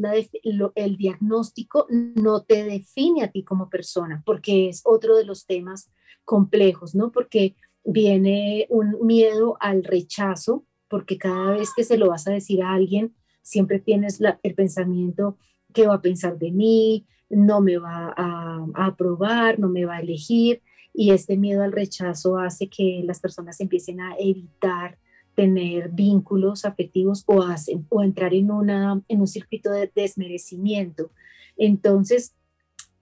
el 0.74 0.96
diagnóstico 0.96 1.86
no 1.90 2.42
te 2.42 2.64
define 2.64 3.24
a 3.24 3.30
ti 3.30 3.42
como 3.42 3.70
persona, 3.70 4.22
porque 4.26 4.68
es 4.68 4.82
otro 4.84 5.16
de 5.16 5.24
los 5.24 5.46
temas 5.46 5.90
complejos, 6.24 6.94
¿no? 6.94 7.10
Porque 7.12 7.56
viene 7.84 8.66
un 8.70 8.98
miedo 9.06 9.56
al 9.60 9.84
rechazo 9.84 10.64
porque 10.94 11.18
cada 11.18 11.50
vez 11.50 11.70
que 11.74 11.82
se 11.82 11.98
lo 11.98 12.10
vas 12.10 12.28
a 12.28 12.30
decir 12.30 12.62
a 12.62 12.72
alguien, 12.72 13.12
siempre 13.42 13.80
tienes 13.80 14.20
el 14.44 14.54
pensamiento, 14.54 15.36
¿qué 15.72 15.88
va 15.88 15.94
a 15.94 16.00
pensar 16.00 16.38
de 16.38 16.52
mí? 16.52 17.04
No 17.28 17.60
me 17.60 17.78
va 17.78 18.14
a, 18.16 18.64
aprobar, 18.76 19.58
no 19.58 19.68
me 19.68 19.86
va 19.86 19.96
a 19.96 20.00
elegir. 20.00 20.62
Y 20.92 21.10
este 21.10 21.36
miedo 21.36 21.64
al 21.64 21.72
rechazo 21.72 22.38
hace 22.38 22.68
que 22.68 23.02
las 23.04 23.18
personas 23.18 23.60
empiecen 23.60 24.00
a 24.00 24.14
evitar 24.20 24.96
tener 25.34 25.90
vínculos 25.90 26.64
afectivos 26.64 27.24
o, 27.26 27.42
hacen, 27.42 27.84
o 27.88 28.04
entrar 28.04 28.32
en, 28.32 28.52
una, 28.52 29.02
en 29.08 29.20
un 29.20 29.26
circuito 29.26 29.72
de 29.72 29.90
desmerecimiento. 29.92 31.10
Entonces, 31.56 32.36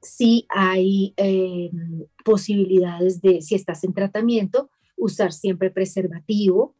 sí 0.00 0.46
hay 0.48 1.12
eh, 1.18 1.70
posibilidades 2.24 3.20
de, 3.20 3.42
si 3.42 3.54
estás 3.54 3.84
en 3.84 3.92
tratamiento, 3.92 4.70
usar 4.96 5.30
siempre 5.34 5.70
preservativo 5.70 6.74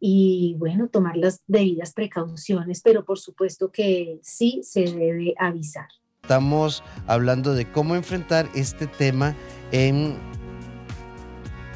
y 0.00 0.56
bueno, 0.58 0.88
tomar 0.88 1.16
las 1.16 1.42
debidas 1.46 1.92
precauciones, 1.92 2.80
pero 2.82 3.04
por 3.04 3.18
supuesto 3.18 3.70
que 3.70 4.18
sí 4.22 4.60
se 4.64 4.84
debe 4.84 5.34
avisar. 5.38 5.88
Estamos 6.22 6.82
hablando 7.06 7.54
de 7.54 7.70
cómo 7.70 7.94
enfrentar 7.96 8.48
este 8.54 8.86
tema 8.86 9.36
en, 9.72 10.16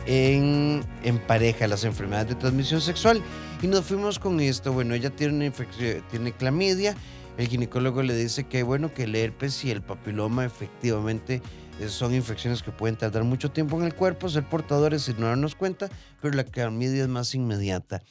en, 0.07 0.83
en 1.03 1.19
pareja, 1.27 1.67
las 1.67 1.85
enfermedades 1.85 2.31
de 2.31 2.35
transmisión 2.37 2.81
sexual. 2.81 3.23
Y 3.63 3.67
nos 3.67 3.85
fuimos 3.85 4.19
con 4.19 4.41
esto. 4.41 4.73
Bueno, 4.73 4.95
ella 4.95 5.11
tiene 5.11 5.35
una 5.35 5.47
infección, 5.47 6.03
tiene 6.11 6.33
clamidia. 6.33 6.95
El 7.37 7.49
ginecólogo 7.49 8.03
le 8.03 8.15
dice 8.15 8.45
que 8.45 8.63
bueno, 8.63 8.93
que 8.95 9.05
el 9.05 9.17
herpes 9.17 9.65
y 9.65 9.71
el 9.71 9.83
papiloma 9.83 10.45
efectivamente 10.45 11.43
son 11.89 12.15
infecciones 12.15 12.63
que 12.63 12.71
pueden 12.71 12.97
tardar 12.97 13.25
mucho 13.25 13.51
tiempo 13.51 13.79
en 13.79 13.85
el 13.85 13.95
cuerpo, 13.95 14.29
ser 14.29 14.49
portadores 14.49 15.09
y 15.09 15.15
no 15.15 15.27
darnos 15.27 15.55
cuenta, 15.55 15.89
pero 16.21 16.35
la 16.35 16.45
clamidia 16.45 17.03
es 17.03 17.09
más 17.09 17.35
inmediata. 17.35 18.03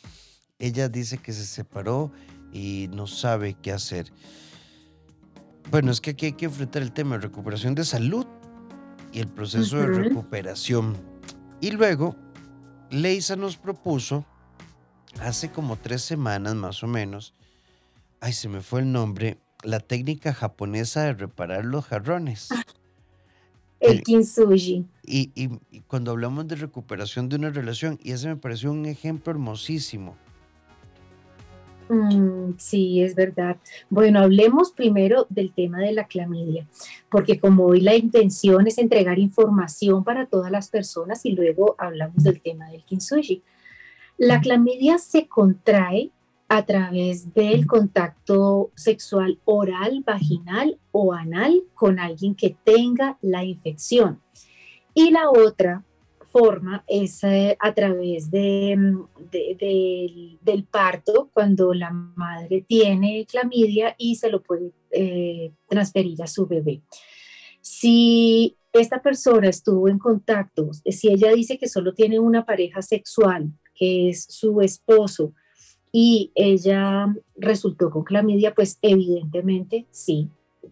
Ella 0.59 0.89
dice 0.89 1.17
que 1.17 1.33
se 1.33 1.45
separó 1.45 2.11
y 2.51 2.89
no 2.93 3.07
sabe 3.07 3.55
qué 3.61 3.71
hacer. 3.71 4.11
Bueno, 5.71 5.91
es 5.91 6.01
que 6.01 6.11
aquí 6.11 6.27
hay 6.27 6.33
que 6.33 6.45
enfrentar 6.45 6.81
el 6.81 6.91
tema 6.91 7.15
de 7.15 7.23
recuperación 7.23 7.73
de 7.73 7.85
salud 7.85 8.27
y 9.11 9.19
el 9.19 9.27
proceso 9.27 9.77
de 9.77 9.87
recuperación. 9.87 10.95
Y 11.61 11.71
luego, 11.71 12.15
Leisa 12.89 13.35
nos 13.35 13.57
propuso, 13.57 14.25
hace 15.21 15.51
como 15.51 15.77
tres 15.77 16.01
semanas 16.01 16.55
más 16.55 16.83
o 16.83 16.87
menos, 16.87 17.33
ay, 18.19 18.33
se 18.33 18.49
me 18.49 18.61
fue 18.61 18.81
el 18.81 18.91
nombre, 18.91 19.39
la 19.63 19.79
técnica 19.79 20.33
japonesa 20.33 21.03
de 21.03 21.13
reparar 21.13 21.65
los 21.65 21.85
jarrones. 21.85 22.49
El 23.83 24.01
kintsugi. 24.03 24.85
Y, 25.05 25.31
y, 25.35 25.81
cuando 25.81 26.11
hablamos 26.11 26.47
de 26.47 26.55
recuperación 26.55 27.27
de 27.29 27.35
una 27.35 27.49
relación, 27.49 27.99
y 28.01 28.11
ese 28.11 28.29
me 28.29 28.37
pareció 28.37 28.71
un 28.71 28.85
ejemplo 28.85 29.31
hermosísimo. 29.31 30.15
Mm, 31.89 32.53
sí, 32.57 33.01
es 33.01 33.13
verdad. 33.13 33.57
Bueno, 33.89 34.19
hablemos 34.19 34.71
primero 34.71 35.27
del 35.29 35.53
tema 35.53 35.79
de 35.79 35.91
la 35.91 36.07
clamidia, 36.07 36.65
porque 37.09 37.39
como 37.39 37.65
hoy 37.65 37.81
la 37.81 37.95
intención 37.95 38.67
es 38.67 38.77
entregar 38.77 39.19
información 39.19 40.03
para 40.03 40.25
todas 40.27 40.51
las 40.51 40.69
personas 40.69 41.25
y 41.25 41.33
luego 41.33 41.75
hablamos 41.77 42.23
del 42.23 42.41
tema 42.41 42.69
del 42.69 42.83
kintsugi. 42.83 43.43
La 44.17 44.39
clamidia 44.39 44.97
se 44.97 45.27
contrae 45.27 46.11
a 46.53 46.63
través 46.67 47.33
del 47.33 47.65
contacto 47.65 48.71
sexual 48.75 49.39
oral, 49.43 50.03
vaginal 50.05 50.77
o 50.91 51.11
anal 51.11 51.63
con 51.73 51.97
alguien 51.97 52.35
que 52.35 52.55
tenga 52.63 53.17
la 53.23 53.43
infección. 53.43 54.21
Y 54.93 55.09
la 55.09 55.31
otra 55.31 55.83
forma 56.31 56.83
es 56.87 57.23
eh, 57.23 57.57
a 57.59 57.73
través 57.73 58.29
de, 58.29 58.77
del 59.31 60.63
parto, 60.65 61.31
cuando 61.33 61.73
la 61.73 61.89
madre 61.89 62.63
tiene 62.67 63.25
clamidia 63.25 63.95
y 63.97 64.17
se 64.17 64.29
lo 64.29 64.43
puede 64.43 64.73
eh, 64.91 65.53
transferir 65.67 66.21
a 66.21 66.27
su 66.27 66.45
bebé. 66.45 66.83
Si 67.61 68.57
esta 68.73 69.01
persona 69.01 69.49
estuvo 69.49 69.89
en 69.89 69.97
contacto, 69.97 70.69
si 70.85 71.07
ella 71.07 71.33
dice 71.33 71.57
que 71.57 71.67
solo 71.67 71.95
tiene 71.95 72.19
una 72.19 72.45
pareja 72.45 72.83
sexual, 72.83 73.51
que 73.73 74.09
es 74.09 74.27
su 74.29 74.61
esposo, 74.61 75.33
y 75.95 76.31
ella 76.33 77.15
resultó 77.37 77.91
con 77.91 78.03
clamidia, 78.03 78.55
pues 78.55 78.79
evidentemente 78.81 79.85
sí, 79.91 80.27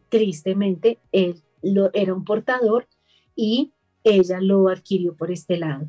tristemente 0.10 0.98
él 1.12 1.44
lo, 1.62 1.94
era 1.94 2.16
un 2.16 2.26
portador 2.26 2.88
y 3.36 3.72
ella 4.04 4.42
lo 4.42 4.68
adquirió 4.68 5.16
por 5.16 5.32
este 5.32 5.58
lado. 5.58 5.88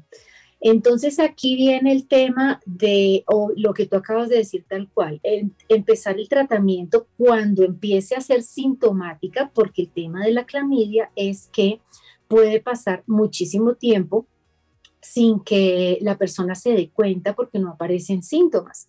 Entonces 0.61 1.19
aquí 1.19 1.57
viene 1.57 1.93
el 1.93 2.07
tema 2.07 2.61
de 2.67 3.25
o 3.27 3.51
lo 3.57 3.73
que 3.73 3.87
tú 3.87 3.97
acabas 3.97 4.29
de 4.29 4.37
decir 4.37 4.67
tal 4.69 4.89
cual, 4.91 5.21
empezar 5.69 6.21
el 6.21 6.29
tratamiento 6.29 7.09
cuando 7.17 7.65
empiece 7.65 8.15
a 8.15 8.21
ser 8.21 8.43
sintomática, 8.43 9.51
porque 9.55 9.83
el 9.83 9.89
tema 9.89 10.27
de 10.27 10.33
la 10.33 10.45
clamidia 10.45 11.11
es 11.17 11.49
que 11.51 11.81
puede 12.29 12.61
pasar 12.61 13.03
muchísimo 13.07 13.75
tiempo 13.77 14.27
sin 15.01 15.41
que 15.41 15.99
la 16.03 16.19
persona 16.19 16.55
se 16.55 16.73
dé 16.73 16.91
cuenta 16.91 17.35
porque 17.35 17.59
no 17.59 17.71
aparecen 17.71 18.23
síntomas. 18.23 18.89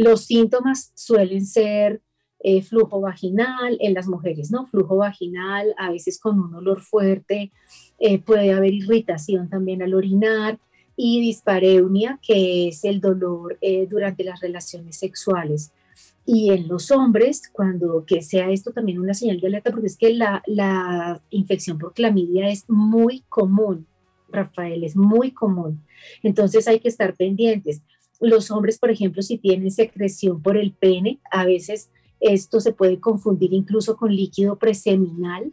Los 0.00 0.24
síntomas 0.24 0.92
suelen 0.94 1.44
ser 1.44 2.00
eh, 2.38 2.62
flujo 2.62 3.02
vaginal 3.02 3.76
en 3.80 3.92
las 3.92 4.08
mujeres, 4.08 4.50
¿no? 4.50 4.64
Flujo 4.64 4.96
vaginal, 4.96 5.74
a 5.76 5.90
veces 5.90 6.18
con 6.18 6.40
un 6.40 6.54
olor 6.54 6.80
fuerte, 6.80 7.52
eh, 7.98 8.18
puede 8.18 8.54
haber 8.54 8.72
irritación 8.72 9.50
también 9.50 9.82
al 9.82 9.92
orinar 9.92 10.58
y 10.96 11.20
dispareunia, 11.20 12.18
que 12.22 12.68
es 12.68 12.82
el 12.84 13.02
dolor 13.02 13.58
eh, 13.60 13.86
durante 13.90 14.24
las 14.24 14.40
relaciones 14.40 14.96
sexuales. 14.96 15.70
Y 16.24 16.50
en 16.50 16.66
los 16.66 16.90
hombres, 16.90 17.42
cuando 17.52 18.06
que 18.06 18.22
sea 18.22 18.50
esto 18.50 18.72
también 18.72 19.00
una 19.00 19.12
señal 19.12 19.38
de 19.38 19.48
alerta, 19.48 19.70
porque 19.70 19.88
es 19.88 19.98
que 19.98 20.14
la, 20.14 20.42
la 20.46 21.20
infección 21.28 21.76
por 21.76 21.92
clamidia 21.92 22.48
es 22.48 22.64
muy 22.70 23.22
común, 23.28 23.86
Rafael, 24.30 24.82
es 24.82 24.96
muy 24.96 25.32
común. 25.32 25.84
Entonces 26.22 26.66
hay 26.68 26.80
que 26.80 26.88
estar 26.88 27.14
pendientes. 27.16 27.82
Los 28.20 28.50
hombres, 28.50 28.78
por 28.78 28.90
ejemplo, 28.90 29.22
si 29.22 29.38
tienen 29.38 29.70
secreción 29.70 30.42
por 30.42 30.56
el 30.56 30.72
pene, 30.72 31.20
a 31.30 31.44
veces 31.44 31.90
esto 32.20 32.60
se 32.60 32.72
puede 32.72 33.00
confundir 33.00 33.52
incluso 33.54 33.96
con 33.96 34.14
líquido 34.14 34.58
preseminal 34.58 35.52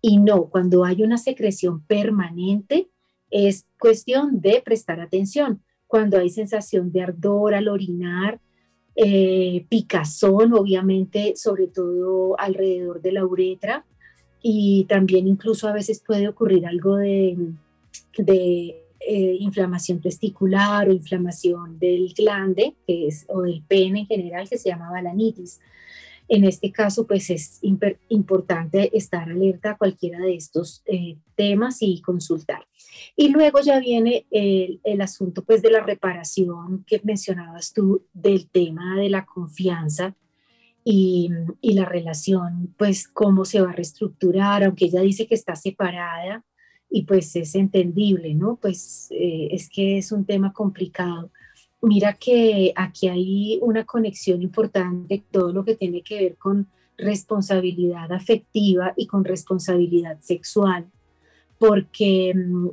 y 0.00 0.18
no, 0.18 0.46
cuando 0.46 0.84
hay 0.84 1.02
una 1.02 1.18
secreción 1.18 1.80
permanente 1.82 2.88
es 3.30 3.66
cuestión 3.78 4.40
de 4.40 4.62
prestar 4.64 5.00
atención. 5.00 5.62
Cuando 5.86 6.18
hay 6.18 6.30
sensación 6.30 6.90
de 6.90 7.02
ardor 7.02 7.54
al 7.54 7.68
orinar, 7.68 8.40
eh, 8.94 9.66
picazón, 9.68 10.52
obviamente, 10.54 11.34
sobre 11.36 11.66
todo 11.66 12.38
alrededor 12.38 13.02
de 13.02 13.12
la 13.12 13.26
uretra, 13.26 13.84
y 14.42 14.86
también 14.88 15.26
incluso 15.26 15.68
a 15.68 15.72
veces 15.72 16.02
puede 16.06 16.28
ocurrir 16.28 16.66
algo 16.66 16.96
de, 16.96 17.36
de 18.16 18.85
eh, 19.00 19.36
inflamación 19.40 20.00
testicular 20.00 20.88
o 20.88 20.92
inflamación 20.92 21.78
del 21.78 22.12
glande, 22.14 22.74
que 22.86 23.08
es, 23.08 23.24
o 23.28 23.42
del 23.42 23.62
pene 23.62 24.00
en 24.00 24.06
general, 24.06 24.48
que 24.48 24.58
se 24.58 24.70
llama 24.70 24.90
balanitis. 24.90 25.60
En 26.28 26.44
este 26.44 26.72
caso, 26.72 27.06
pues 27.06 27.30
es 27.30 27.60
importante 28.08 28.96
estar 28.96 29.30
alerta 29.30 29.72
a 29.72 29.76
cualquiera 29.76 30.18
de 30.18 30.34
estos 30.34 30.82
eh, 30.86 31.18
temas 31.36 31.78
y 31.82 32.00
consultar. 32.00 32.66
Y 33.14 33.28
luego 33.28 33.60
ya 33.60 33.78
viene 33.78 34.26
el, 34.30 34.80
el, 34.82 35.00
asunto 35.02 35.44
pues 35.44 35.62
de 35.62 35.70
la 35.70 35.80
reparación 35.80 36.84
que 36.84 37.00
mencionabas 37.04 37.72
tú 37.72 38.06
del 38.12 38.48
tema 38.48 38.96
de 38.96 39.08
la 39.08 39.24
confianza 39.24 40.16
y, 40.82 41.30
y, 41.60 41.74
la 41.74 41.84
relación, 41.84 42.74
pues 42.76 43.06
cómo 43.06 43.44
se 43.44 43.60
va 43.60 43.70
a 43.70 43.74
reestructurar, 43.74 44.64
aunque 44.64 44.86
ella 44.86 45.02
dice 45.02 45.28
que 45.28 45.34
está 45.34 45.54
separada 45.54 46.44
y 46.88 47.04
pues 47.04 47.34
es 47.36 47.54
entendible, 47.54 48.34
¿no? 48.34 48.56
Pues 48.56 49.08
eh, 49.10 49.48
es 49.50 49.68
que 49.68 49.98
es 49.98 50.12
un 50.12 50.24
tema 50.24 50.52
complicado 50.52 51.30
mira 51.86 52.14
que 52.14 52.72
aquí 52.74 53.08
hay 53.08 53.58
una 53.62 53.84
conexión 53.84 54.42
importante, 54.42 55.24
todo 55.30 55.52
lo 55.52 55.64
que 55.64 55.76
tiene 55.76 56.02
que 56.02 56.20
ver 56.20 56.36
con 56.36 56.68
responsabilidad 56.98 58.10
afectiva 58.12 58.92
y 58.96 59.06
con 59.06 59.24
responsabilidad 59.24 60.18
sexual, 60.20 60.86
porque, 61.58 62.34
mm, 62.34 62.68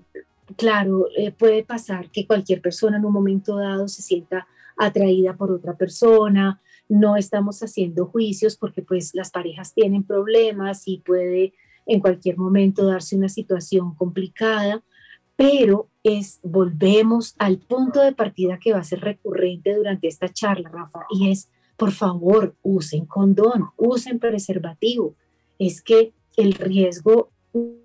claro, 0.57 1.07
eh, 1.15 1.31
puede 1.31 1.63
pasar 1.63 2.09
que 2.09 2.25
cualquier 2.25 2.61
persona 2.61 2.97
en 2.97 3.05
un 3.05 3.13
momento 3.13 3.57
dado 3.57 3.87
se 3.87 4.01
sienta 4.01 4.47
atraída 4.77 5.35
por 5.35 5.51
otra 5.51 5.75
persona, 5.77 6.61
no 6.89 7.15
estamos 7.15 7.61
haciendo 7.61 8.07
juicios 8.07 8.57
porque 8.57 8.81
pues 8.81 9.13
las 9.13 9.31
parejas 9.31 9.73
tienen 9.73 10.03
problemas 10.03 10.87
y 10.87 10.97
puede 10.99 11.53
en 11.85 11.99
cualquier 11.99 12.37
momento 12.37 12.85
darse 12.85 13.15
una 13.15 13.29
situación 13.29 13.95
complicada, 13.95 14.83
pero 15.35 15.89
es, 16.03 16.39
volvemos 16.43 17.35
al 17.39 17.57
punto 17.57 18.01
de 18.01 18.13
partida 18.13 18.59
que 18.59 18.73
va 18.73 18.79
a 18.79 18.83
ser 18.83 19.01
recurrente 19.01 19.75
durante 19.75 20.07
esta 20.07 20.29
charla, 20.29 20.69
Rafa, 20.69 21.05
y 21.09 21.31
es, 21.31 21.49
por 21.77 21.91
favor, 21.91 22.55
usen 22.61 23.05
condón, 23.05 23.69
usen 23.77 24.19
preservativo. 24.19 25.15
Es 25.59 25.81
que 25.81 26.13
el 26.37 26.53
riesgo 26.53 27.29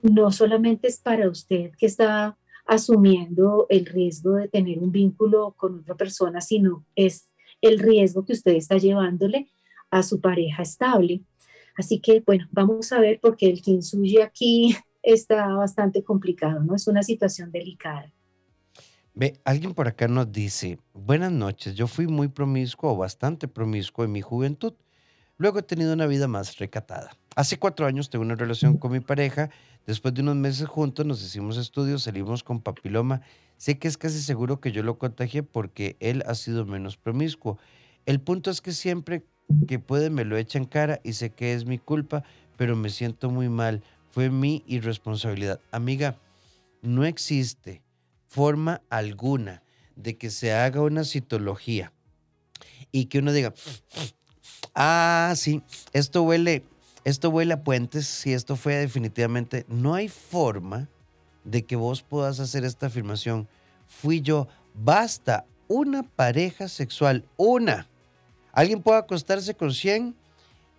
no 0.03 0.31
solamente 0.33 0.89
es 0.89 0.99
para 0.99 1.29
usted 1.29 1.73
que 1.79 1.87
está 1.87 2.37
asumiendo 2.67 3.67
el 3.71 3.87
riesgo 3.87 4.33
de 4.35 4.49
tener 4.49 4.79
un 4.79 4.93
vínculo 4.93 5.55
con 5.57 5.81
otra 5.81 5.97
persona, 5.97 6.41
sino 6.41 6.85
es 6.95 7.29
el 7.61 7.79
riesgo 7.79 8.25
que 8.25 8.35
usted 8.35 8.53
está 8.53 8.77
llevándole 8.77 9.49
a 9.91 10.03
su 10.03 10.21
pareja 10.21 10.63
estable. 10.63 11.23
Así 11.79 12.01
que, 12.01 12.21
bueno, 12.27 12.47
vamos 12.51 12.93
a 12.93 12.99
ver 12.99 13.21
porque 13.23 13.49
el 13.49 13.63
Kinsuyi 13.63 14.19
aquí 14.19 14.77
está 15.03 15.47
bastante 15.55 16.03
complicado, 16.03 16.61
¿no? 16.61 16.75
Es 16.75 16.89
una 16.89 17.05
situación 17.05 17.53
delicada. 17.53 18.13
Ve, 19.15 19.41
alguien 19.45 19.75
por 19.75 19.89
acá 19.89 20.09
nos 20.09 20.31
dice, 20.31 20.79
buenas 20.93 21.33
noches, 21.33 21.75
yo 21.75 21.87
fui 21.87 22.07
muy 22.07 22.29
promiscuo 22.29 22.97
bastante 22.97 23.49
promiscuo 23.49 24.05
en 24.05 24.13
mi 24.13 24.21
juventud. 24.21 24.75
Luego 25.37 25.61
he 25.61 25.63
tenido 25.63 25.93
una 25.93 26.07
vida 26.07 26.27
más 26.27 26.59
recatada. 26.59 27.17
Hace 27.37 27.59
cuatro 27.59 27.87
años 27.87 28.11
tengo 28.11 28.25
una 28.25 28.35
relación 28.35 28.77
con 28.77 28.91
mi 28.91 28.99
pareja. 28.99 29.51
Después 29.87 30.13
de 30.15 30.23
unos 30.23 30.35
meses 30.35 30.67
juntos 30.67 31.07
nos 31.07 31.23
hicimos 31.23 31.57
estudios, 31.57 32.03
salimos 32.03 32.43
con 32.43 32.61
papiloma. 32.61 33.23
Sé 33.57 33.79
que 33.79 33.87
es 33.87 33.97
casi 33.97 34.21
seguro 34.21 34.61
que 34.61 34.73
yo 34.73 34.83
lo 34.83 34.99
contagié 34.99 35.45
porque 35.45 35.97
él 36.01 36.25
ha 36.27 36.35
sido 36.35 36.67
menos 36.67 36.97
promiscuo. 36.97 37.59
El 38.05 38.21
punto 38.21 38.51
es 38.51 38.61
que 38.61 38.73
siempre 38.73 39.25
que 39.67 39.79
puede 39.79 40.11
me 40.11 40.25
lo 40.25 40.37
echa 40.37 40.59
en 40.59 40.65
cara 40.65 41.01
y 41.05 41.15
sé 41.15 41.31
que 41.31 41.55
es 41.55 41.65
mi 41.65 41.79
culpa, 41.79 42.25
pero 42.57 42.77
me 42.77 42.91
siento 42.91 43.31
muy 43.31 43.49
mal 43.49 43.83
fue 44.11 44.31
mi 44.31 44.65
irresponsabilidad. 44.67 45.61
Amiga, 45.71 46.17
no 46.83 47.05
existe 47.05 47.83
forma 48.27 48.83
alguna 48.91 49.63
de 49.97 50.17
que 50.17 50.31
se 50.31 50.53
haga 50.53 50.81
una 50.83 51.05
citología 51.05 51.93
y 52.93 53.07
que 53.07 53.19
uno 53.19 53.33
diga, 53.33 53.55
ah, 54.75 55.33
sí, 55.37 55.63
esto 55.93 56.23
huele, 56.23 56.65
esto 57.05 57.31
huele 57.31 57.55
a 57.55 57.63
puentes, 57.63 58.07
si 58.07 58.33
esto 58.33 58.57
fue 58.57 58.75
definitivamente, 58.77 59.65
no 59.69 59.95
hay 59.95 60.09
forma 60.09 60.89
de 61.45 61.65
que 61.65 61.77
vos 61.77 62.03
puedas 62.03 62.41
hacer 62.41 62.65
esta 62.65 62.87
afirmación. 62.87 63.49
Fui 63.87 64.21
yo, 64.21 64.49
basta 64.75 65.47
una 65.69 66.03
pareja 66.03 66.69
sexual, 66.69 67.25
una. 67.37 67.89
Alguien 68.59 68.83
puede 68.83 68.99
acostarse 68.99 69.55
con 69.55 69.73
100 69.73 70.17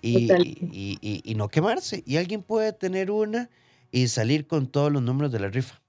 y, 0.02 1.34
no 1.38 1.48
quemarse. 1.48 2.04
Y 2.06 2.18
alguien 2.18 2.44
puede 2.44 2.74
tener 2.74 3.10
una 3.10 3.50
y 3.90 4.10
salir 4.10 4.48
con 4.48 4.68
todos 4.68 4.92
los 4.92 5.02
números 5.02 5.32
de 5.32 5.40
la 5.40 5.48
rifa. 5.48 5.82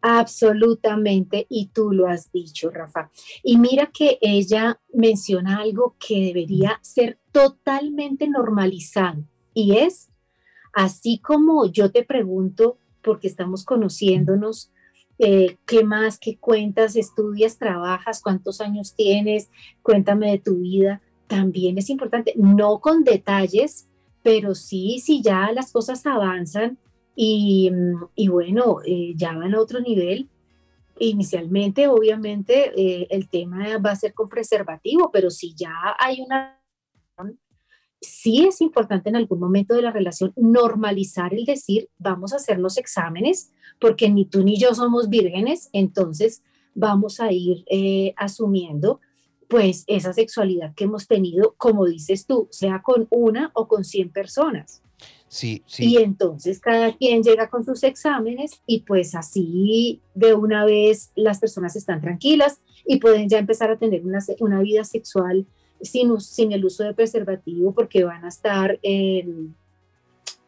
Absolutamente, 0.00 1.46
y 1.48 1.66
tú 1.66 1.92
lo 1.92 2.08
has 2.08 2.32
dicho, 2.32 2.70
Rafa. 2.70 3.08
Y 3.44 3.56
mira 3.56 3.86
que 3.94 4.18
ella 4.20 4.80
menciona 4.92 5.58
algo 5.58 5.94
que 6.04 6.20
debería 6.20 6.80
ser 6.82 7.20
totalmente 7.30 8.26
normalizado, 8.26 9.22
y 9.54 9.76
es, 9.76 10.08
así 10.72 11.20
como 11.20 11.66
yo 11.66 11.92
te 11.92 12.02
pregunto, 12.02 12.78
porque 13.00 13.28
estamos 13.28 13.64
conociéndonos, 13.64 14.72
eh, 15.18 15.56
qué 15.66 15.84
más, 15.84 16.18
qué 16.18 16.36
cuentas, 16.38 16.96
estudias, 16.96 17.58
trabajas, 17.58 18.22
cuántos 18.22 18.60
años 18.60 18.94
tienes, 18.94 19.50
cuéntame 19.82 20.30
de 20.30 20.38
tu 20.38 20.56
vida. 20.56 21.00
También 21.26 21.78
es 21.78 21.90
importante, 21.90 22.34
no 22.36 22.80
con 22.80 23.04
detalles, 23.04 23.88
pero 24.22 24.54
sí, 24.54 25.00
si 25.00 25.22
ya 25.22 25.50
las 25.52 25.72
cosas 25.72 26.04
avanzan 26.06 26.78
y, 27.14 27.70
y 28.14 28.28
bueno, 28.28 28.78
eh, 28.84 29.14
ya 29.16 29.36
van 29.36 29.54
a 29.54 29.60
otro 29.60 29.80
nivel. 29.80 30.28
Inicialmente, 30.98 31.88
obviamente, 31.88 32.72
eh, 32.76 33.06
el 33.10 33.28
tema 33.28 33.78
va 33.78 33.92
a 33.92 33.96
ser 33.96 34.14
con 34.14 34.28
preservativo, 34.28 35.10
pero 35.12 35.30
si 35.30 35.54
ya 35.54 35.74
hay 35.98 36.20
una 36.20 36.61
sí 38.02 38.44
es 38.46 38.60
importante 38.60 39.08
en 39.08 39.16
algún 39.16 39.40
momento 39.40 39.74
de 39.74 39.82
la 39.82 39.92
relación 39.92 40.32
normalizar 40.36 41.32
el 41.32 41.44
decir, 41.44 41.88
vamos 41.98 42.32
a 42.32 42.36
hacer 42.36 42.58
los 42.58 42.76
exámenes, 42.76 43.50
porque 43.80 44.10
ni 44.10 44.26
tú 44.26 44.44
ni 44.44 44.58
yo 44.58 44.74
somos 44.74 45.08
vírgenes, 45.08 45.70
entonces 45.72 46.42
vamos 46.74 47.20
a 47.20 47.32
ir 47.32 47.64
eh, 47.70 48.12
asumiendo 48.16 49.00
pues 49.48 49.84
esa 49.86 50.14
sexualidad 50.14 50.74
que 50.74 50.84
hemos 50.84 51.06
tenido, 51.06 51.54
como 51.58 51.84
dices 51.84 52.26
tú, 52.26 52.48
sea 52.50 52.80
con 52.82 53.06
una 53.10 53.50
o 53.54 53.68
con 53.68 53.84
100 53.84 54.10
personas. 54.10 54.82
Sí, 55.28 55.62
sí. 55.66 55.86
Y 55.86 55.96
entonces 55.98 56.58
cada 56.58 56.92
quien 56.96 57.22
llega 57.22 57.50
con 57.50 57.64
sus 57.64 57.82
exámenes 57.84 58.62
y 58.66 58.80
pues 58.80 59.14
así 59.14 60.00
de 60.14 60.34
una 60.34 60.64
vez 60.64 61.10
las 61.14 61.38
personas 61.38 61.76
están 61.76 62.00
tranquilas 62.00 62.60
y 62.86 62.98
pueden 62.98 63.28
ya 63.28 63.38
empezar 63.38 63.70
a 63.70 63.78
tener 63.78 64.04
una, 64.04 64.20
una 64.40 64.60
vida 64.60 64.84
sexual 64.84 65.46
sin, 65.82 66.20
sin 66.20 66.52
el 66.52 66.64
uso 66.64 66.84
de 66.84 66.94
preservativo 66.94 67.72
porque 67.72 68.04
van 68.04 68.24
a 68.24 68.28
estar 68.28 68.78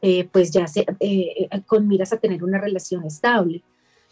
eh, 0.07 0.29
pues 0.31 0.51
ya 0.51 0.66
se, 0.66 0.81
eh, 0.81 1.49
eh, 1.51 1.62
con 1.64 1.88
miras 1.88 2.12
a 2.12 2.18
tener 2.18 2.44
una 2.44 2.61
relación 2.61 3.05
estable. 3.05 3.62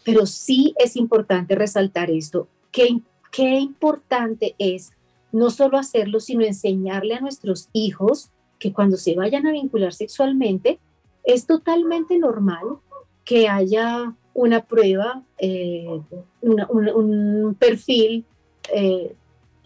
Pero 0.03 0.25
sí 0.25 0.73
es 0.79 0.95
importante 0.95 1.53
resaltar 1.53 2.09
esto, 2.09 2.47
que 2.71 2.99
qué 3.31 3.59
importante 3.59 4.55
es 4.57 4.91
no 5.31 5.51
solo 5.51 5.77
hacerlo, 5.77 6.19
sino 6.19 6.43
enseñarle 6.43 7.13
a 7.13 7.19
nuestros 7.19 7.69
hijos 7.73 8.31
que 8.57 8.73
cuando 8.73 8.97
se 8.97 9.13
vayan 9.13 9.45
a 9.45 9.51
vincular 9.51 9.93
sexualmente, 9.93 10.79
es 11.23 11.45
totalmente 11.45 12.17
normal 12.17 12.79
que 13.23 13.47
haya 13.47 14.15
una 14.33 14.65
prueba, 14.65 15.21
un, 16.41 17.55
perfil 17.59 18.25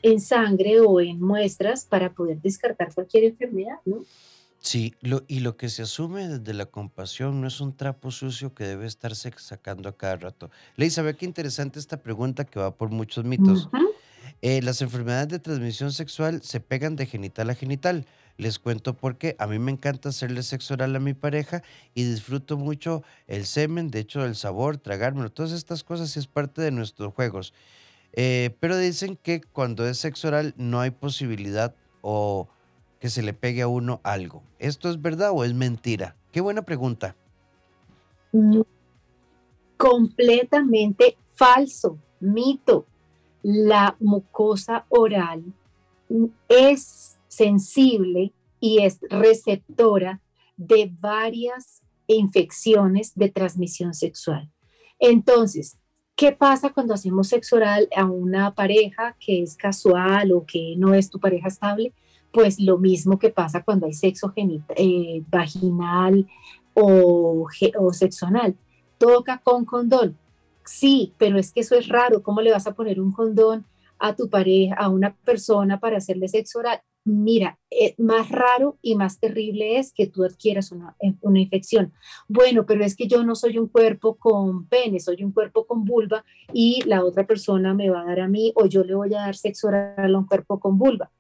en 0.02 0.20
sangre 0.20 0.80
o 0.80 1.00
en 1.00 1.20
muestras 1.20 1.86
para 1.86 2.14
poder 2.14 2.42
descartar 2.42 2.94
cualquier 2.94 3.26
enfermedad, 3.26 3.80
¿no? 3.86 4.04
Sí, 4.60 4.96
lo, 5.02 5.24
y 5.28 5.40
lo 5.40 5.56
que 5.56 5.70
se 5.70 5.84
asume 5.84 6.28
desde 6.28 6.54
la 6.54 6.66
compasión 6.66 7.40
no 7.42 7.48
es 7.48 7.62
un 7.62 7.76
trapo 7.76 8.12
sucio 8.12 8.54
que 8.54 8.66
debe 8.66 8.86
estarse 8.86 9.32
sacando 9.38 9.88
a 9.88 9.96
cada 9.96 10.18
rato. 10.18 10.50
Leisa, 10.76 11.02
ve 11.04 11.16
qué 11.16 11.26
interesante 11.26 11.80
esta 11.80 12.02
pregunta 12.02 12.44
que 12.44 12.60
va 12.60 12.76
por 12.76 12.90
muchos 12.90 13.24
mitos. 13.24 13.70
Eh, 14.42 14.62
las 14.62 14.82
enfermedades 14.82 15.30
de 15.30 15.40
transmisión 15.40 15.92
sexual 15.92 16.42
se 16.44 16.60
pegan 16.60 16.96
de 16.96 17.06
genital 17.06 17.50
a 17.50 17.56
genital. 17.56 18.06
Les 18.38 18.60
cuento 18.60 18.94
por 18.96 19.18
qué. 19.18 19.36
A 19.40 19.48
mí 19.48 19.58
me 19.58 19.72
encanta 19.72 20.10
hacerle 20.10 20.44
sexo 20.44 20.76
oral 20.76 20.96
a 20.96 21.00
mi 21.00 21.14
pareja 21.14 21.64
y 21.96 22.04
disfruto 22.04 22.58
mucho 22.58 23.04
el 23.26 23.46
semen, 23.46 23.90
de 23.90 24.00
hecho 24.00 24.26
el 24.26 24.36
sabor, 24.36 24.78
tragármelo, 24.78 25.32
todas 25.32 25.54
estas 25.54 25.84
cosas 25.84 26.18
es 26.18 26.28
parte 26.28 26.62
de 26.62 26.72
nuestros 26.72 27.14
juegos. 27.14 27.54
Eh, 28.14 28.56
pero 28.60 28.78
dicen 28.78 29.16
que 29.16 29.42
cuando 29.42 29.88
es 29.88 30.00
sexo 30.00 30.30
oral 30.30 30.54
no 30.58 30.80
hay 30.80 30.92
posibilidad 30.92 31.76
o 32.02 32.48
que 33.00 33.10
se 33.10 33.22
le 33.22 33.34
pegue 33.34 33.62
a 33.62 33.68
uno 33.68 34.00
algo. 34.04 34.44
¿Esto 34.60 34.90
es 34.90 35.02
verdad 35.02 35.32
o 35.34 35.44
es 35.44 35.54
mentira? 35.54 36.16
Qué 36.32 36.42
buena 36.42 36.64
pregunta. 36.64 37.16
Completamente 39.78 41.18
falso, 41.36 42.00
mito. 42.20 42.86
La 43.44 43.96
mucosa 44.00 44.86
oral 44.90 45.44
es 46.50 47.18
sensible 47.28 48.34
y 48.60 48.82
es 48.82 49.00
receptora 49.10 50.22
de 50.58 50.92
varias 51.00 51.84
infecciones 52.08 53.14
de 53.16 53.30
transmisión 53.30 53.94
sexual. 53.94 54.52
Entonces, 55.00 55.78
¿qué 56.18 56.32
pasa 56.32 56.74
cuando 56.74 56.96
hacemos 56.96 57.30
sexo 57.30 57.56
oral 57.56 57.88
a 57.96 58.06
una 58.06 58.54
pareja 58.54 59.16
que 59.20 59.44
es 59.44 59.56
casual 59.56 60.32
o 60.34 60.46
que 60.46 60.74
no 60.76 60.94
es 60.94 61.10
tu 61.10 61.20
pareja 61.20 61.48
estable? 61.48 61.94
Pues 62.32 62.60
lo 62.60 62.80
mismo 62.80 63.20
que 63.20 63.30
pasa 63.30 63.64
cuando 63.64 63.86
hay 63.86 63.94
sexo 63.94 64.34
eh, 64.36 65.24
vaginal 65.30 66.28
o, 66.74 67.48
o 67.80 67.94
sexo. 67.94 68.28
Toca 68.98 69.38
con 69.44 69.64
condón. 69.64 70.18
Sí, 70.66 71.14
pero 71.18 71.38
es 71.38 71.54
que 71.54 71.62
eso 71.62 71.76
es 71.76 71.88
raro. 71.88 72.24
¿Cómo 72.24 72.42
le 72.42 72.52
vas 72.52 72.66
a 72.66 72.74
poner 72.74 73.00
un 73.00 73.12
condón 73.12 73.66
a 74.00 74.16
tu 74.16 74.28
pareja, 74.28 74.76
a 74.76 74.90
una 74.90 75.16
persona 75.24 75.80
para 75.80 75.98
hacerle 75.98 76.28
sexo 76.28 76.60
oral? 76.60 76.82
Mira, 77.08 77.58
eh, 77.72 77.96
más 77.98 78.30
raro 78.30 78.78
y 78.82 78.96
más 78.96 79.20
terrible 79.20 79.80
es 79.80 79.94
que 79.94 80.08
tú 80.08 80.24
adquieras 80.24 80.72
eh, 80.72 81.14
una, 81.22 81.40
infección. 81.40 81.94
Bueno, 82.28 82.66
pero 82.66 82.84
es 82.84 82.96
que 82.96 83.08
yo 83.08 83.24
no 83.24 83.36
soy 83.36 83.58
un 83.58 83.68
cuerpo 83.68 84.16
con 84.16 84.68
pene, 84.68 85.00
soy 85.00 85.24
un 85.24 85.32
cuerpo 85.32 85.66
con 85.66 85.86
vulva 85.86 86.24
y 86.54 86.84
la 86.86 87.04
otra 87.04 87.26
persona 87.26 87.74
me 87.74 87.90
va 87.90 88.02
a 88.02 88.06
dar 88.06 88.20
a 88.20 88.28
mí 88.28 88.52
o 88.56 88.66
yo 88.66 88.84
le 88.84 88.94
voy 88.94 89.14
a 89.14 89.22
dar 89.22 89.36
sexo 89.36 89.70
oral 89.70 90.14
a 90.14 90.18
un 90.18 90.28
cuerpo 90.28 90.60
con 90.60 90.78
vulva. 90.78 91.12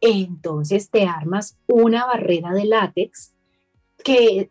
Entonces 0.00 0.90
te 0.90 1.04
armas 1.04 1.56
una 1.66 2.06
barrera 2.06 2.52
de 2.52 2.64
látex 2.64 3.34
que 4.02 4.50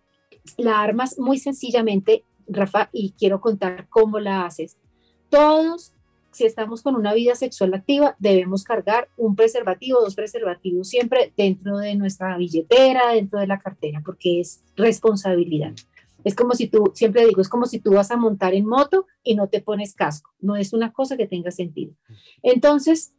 la 0.58 0.82
armas 0.82 1.18
muy 1.20 1.38
sencillamente, 1.38 2.24
Rafa, 2.48 2.90
y 2.92 3.14
quiero 3.18 3.42
contar 3.42 3.88
cómo 3.90 4.20
la 4.20 4.46
haces. 4.46 4.78
Todos 5.30 5.93
si 6.34 6.46
estamos 6.46 6.82
con 6.82 6.96
una 6.96 7.14
vida 7.14 7.36
sexual 7.36 7.74
activa, 7.74 8.16
debemos 8.20 8.64
cargar 8.64 9.08
un 9.18 9.36
preservativo, 9.36 10.02
dos 10.02 10.16
preservativos 10.16 10.90
siempre 10.90 11.32
dentro 11.38 11.78
de 11.78 11.96
nuestra 11.96 12.38
billetera, 12.38 13.14
dentro 13.14 13.40
de 13.40 13.48
la 13.48 13.60
cartera, 13.60 14.02
porque 14.04 14.40
es 14.40 14.64
responsabilidad. 14.76 15.74
Es 16.24 16.36
como 16.36 16.54
si 16.54 16.68
tú, 16.68 16.92
siempre 16.94 17.26
digo, 17.26 17.42
es 17.42 17.50
como 17.50 17.66
si 17.66 17.80
tú 17.80 17.94
vas 17.94 18.12
a 18.12 18.18
montar 18.18 18.54
en 18.54 18.66
moto 18.66 19.08
y 19.24 19.36
no 19.36 19.48
te 19.48 19.62
pones 19.62 19.94
casco. 19.94 20.32
No 20.40 20.56
es 20.56 20.74
una 20.74 20.92
cosa 20.92 21.18
que 21.18 21.28
tenga 21.28 21.52
sentido. 21.52 21.94
Entonces, 22.42 23.14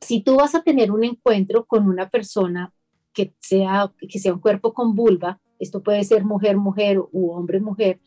si 0.00 0.20
tú 0.20 0.36
vas 0.36 0.54
a 0.54 0.62
tener 0.62 0.90
un 0.90 1.04
encuentro 1.04 1.64
con 1.64 1.88
una 1.88 2.08
persona 2.08 2.72
que 3.12 3.34
sea, 3.40 3.92
que 4.08 4.18
sea 4.18 4.32
un 4.32 4.40
cuerpo 4.40 4.72
con 4.72 4.94
vulva, 4.94 5.40
esto 5.58 5.82
puede 5.82 6.02
ser 6.04 6.24
mujer, 6.24 6.56
mujer 6.56 6.98
u 6.98 7.30
hombre, 7.30 7.60
mujer, 7.60 8.00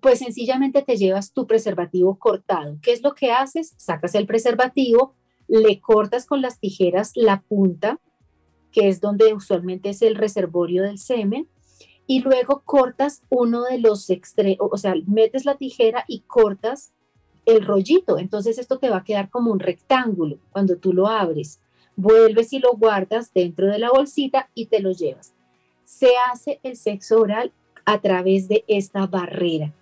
pues 0.00 0.20
sencillamente 0.20 0.82
te 0.82 0.96
llevas 0.96 1.32
tu 1.32 1.46
preservativo 1.46 2.18
cortado. 2.18 2.78
¿Qué 2.82 2.92
es 2.92 3.02
lo 3.02 3.14
que 3.14 3.32
haces? 3.32 3.74
Sacas 3.76 4.14
el 4.14 4.26
preservativo, 4.26 5.14
le 5.46 5.80
cortas 5.80 6.26
con 6.26 6.42
las 6.42 6.58
tijeras 6.58 7.12
la 7.14 7.42
punta, 7.42 8.00
que 8.72 8.88
es 8.88 9.00
donde 9.00 9.32
usualmente 9.34 9.90
es 9.90 10.02
el 10.02 10.14
reservorio 10.14 10.82
del 10.82 10.98
semen, 10.98 11.48
y 12.06 12.20
luego 12.20 12.62
cortas 12.64 13.22
uno 13.28 13.64
de 13.64 13.78
los 13.78 14.08
extremos, 14.10 14.68
o 14.72 14.76
sea, 14.76 14.94
metes 15.06 15.44
la 15.44 15.56
tijera 15.56 16.04
y 16.08 16.20
cortas 16.20 16.92
el 17.44 17.64
rollito. 17.64 18.18
Entonces 18.18 18.58
esto 18.58 18.78
te 18.78 18.88
va 18.90 18.98
a 18.98 19.04
quedar 19.04 19.30
como 19.30 19.52
un 19.52 19.60
rectángulo 19.60 20.38
cuando 20.50 20.76
tú 20.76 20.92
lo 20.92 21.06
abres. 21.06 21.60
Vuelves 21.96 22.52
y 22.52 22.60
lo 22.60 22.72
guardas 22.76 23.32
dentro 23.32 23.66
de 23.66 23.78
la 23.78 23.90
bolsita 23.90 24.48
y 24.54 24.66
te 24.66 24.80
lo 24.80 24.92
llevas. 24.92 25.34
Se 25.84 26.10
hace 26.30 26.60
el 26.62 26.76
sexo 26.76 27.20
oral 27.20 27.52
a 27.84 28.00
través 28.00 28.48
de 28.48 28.64
esta 28.68 29.06
barrera 29.06 29.74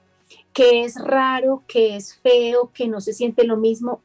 que 0.53 0.85
es 0.85 0.97
raro, 0.97 1.63
que 1.67 1.97
es 1.97 2.17
feo, 2.17 2.71
que 2.73 2.89
no 2.89 3.01
se 3.01 3.13
siente 3.13 3.45
lo 3.45 3.57
mismo, 3.57 4.01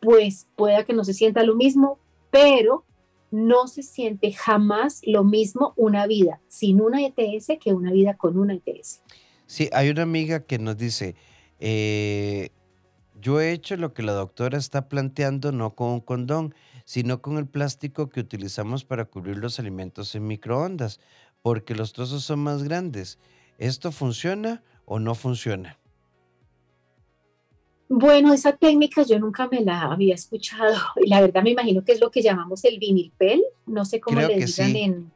pues 0.00 0.46
pueda 0.56 0.84
que 0.84 0.92
no 0.92 1.04
se 1.04 1.14
sienta 1.14 1.42
lo 1.42 1.54
mismo, 1.54 1.98
pero 2.30 2.84
no 3.30 3.66
se 3.66 3.82
siente 3.82 4.32
jamás 4.32 5.00
lo 5.04 5.24
mismo 5.24 5.74
una 5.76 6.06
vida 6.06 6.40
sin 6.48 6.80
una 6.80 7.04
ETS 7.04 7.58
que 7.60 7.74
una 7.74 7.92
vida 7.92 8.16
con 8.16 8.38
una 8.38 8.54
ETS. 8.54 9.02
Sí, 9.46 9.68
hay 9.72 9.90
una 9.90 10.02
amiga 10.02 10.40
que 10.40 10.58
nos 10.58 10.76
dice, 10.76 11.14
eh, 11.58 12.50
yo 13.20 13.40
he 13.40 13.52
hecho 13.52 13.76
lo 13.76 13.92
que 13.92 14.02
la 14.02 14.12
doctora 14.12 14.58
está 14.58 14.88
planteando 14.88 15.52
no 15.52 15.74
con 15.74 15.88
un 15.88 16.00
condón, 16.00 16.54
sino 16.84 17.20
con 17.20 17.36
el 17.36 17.46
plástico 17.46 18.08
que 18.08 18.20
utilizamos 18.20 18.84
para 18.84 19.04
cubrir 19.04 19.36
los 19.36 19.58
alimentos 19.58 20.14
en 20.14 20.26
microondas, 20.26 21.00
porque 21.42 21.74
los 21.74 21.92
trozos 21.92 22.24
son 22.24 22.40
más 22.40 22.62
grandes. 22.62 23.18
¿Esto 23.58 23.92
funciona 23.92 24.62
o 24.88 24.98
no 24.98 25.14
funciona? 25.14 25.78
Bueno, 27.90 28.34
esa 28.34 28.56
técnica 28.56 29.02
yo 29.02 29.18
nunca 29.18 29.48
me 29.48 29.60
la 29.60 29.82
había 29.82 30.14
escuchado 30.14 30.76
y 30.96 31.08
la 31.08 31.20
verdad 31.20 31.42
me 31.42 31.50
imagino 31.50 31.84
que 31.84 31.92
es 31.92 32.00
lo 32.00 32.10
que 32.10 32.22
llamamos 32.22 32.64
el 32.64 32.78
vinilpel, 32.78 33.42
no 33.66 33.84
sé 33.84 34.00
cómo 34.00 34.20
le 34.20 34.36
digan 34.36 34.76
en 34.76 35.12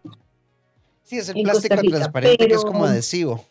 Sí, 1.03 1.19
es 1.19 1.29
el 1.29 1.43
plástico 1.43 1.77
transparente 1.77 2.47
que 2.47 2.55
es 2.55 2.65
como 2.65 2.85
adhesivo. 2.85 3.45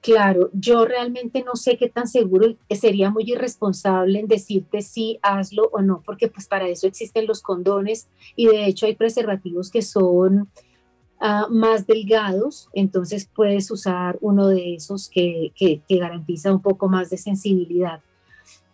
Claro, 0.00 0.50
yo 0.52 0.84
realmente 0.84 1.42
no 1.42 1.56
sé 1.56 1.76
qué 1.76 1.88
tan 1.88 2.06
seguro 2.06 2.56
sería 2.70 3.10
muy 3.10 3.24
irresponsable 3.26 4.20
en 4.20 4.28
decirte 4.28 4.80
sí, 4.80 5.18
hazlo 5.22 5.68
o 5.72 5.82
no, 5.82 6.02
porque 6.04 6.28
pues 6.28 6.46
para 6.46 6.68
eso 6.68 6.86
existen 6.86 7.26
los 7.26 7.42
condones 7.42 8.08
y 8.36 8.46
de 8.46 8.66
hecho 8.66 8.86
hay 8.86 8.94
preservativos 8.94 9.70
que 9.70 9.82
son 9.82 10.48
Ah, 11.18 11.46
más 11.50 11.86
delgados, 11.86 12.68
entonces 12.74 13.28
puedes 13.34 13.70
usar 13.70 14.18
uno 14.20 14.48
de 14.48 14.74
esos 14.74 15.08
que, 15.08 15.50
que, 15.56 15.80
garantiza 15.88 16.52
un 16.52 16.60
poco 16.60 16.88
más 16.88 17.08
de 17.08 17.16
sensibilidad. 17.16 18.00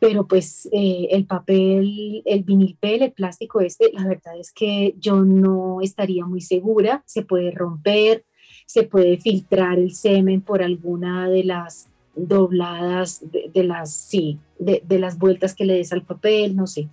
Pero 0.01 0.27
pues 0.27 0.69
eh, 0.73 1.07
el 1.13 1.25
papel, 1.25 2.23
el 2.25 2.43
vinilpel, 2.43 3.03
el 3.03 3.13
plástico 3.13 3.61
este, 3.61 3.93
la 3.93 4.05
verdad 4.09 4.37
es 4.41 4.53
que 4.53 4.97
yo 4.99 5.23
no 5.25 5.81
estaría 5.81 6.27
muy 6.27 6.41
segura, 6.41 7.05
se 7.07 7.23
puede 7.23 7.53
romper, 7.53 8.25
se 8.67 8.83
puede 8.83 9.19
filtrar 9.19 9.79
el 9.79 9.95
semen 9.95 10.41
por 10.41 10.65
alguna 10.65 11.31
de 11.31 11.45
las 11.45 11.91
dobladas, 12.17 13.25
de, 13.31 13.63
las, 13.63 13.93
sí, 13.95 14.41
de, 14.59 14.83
de 14.85 14.99
las 14.99 15.17
vueltas 15.17 15.55
que 15.55 15.65
le 15.65 15.75
des 15.75 15.93
al 15.93 16.03
papel, 16.03 16.57
no 16.57 16.67
sé. 16.67 16.89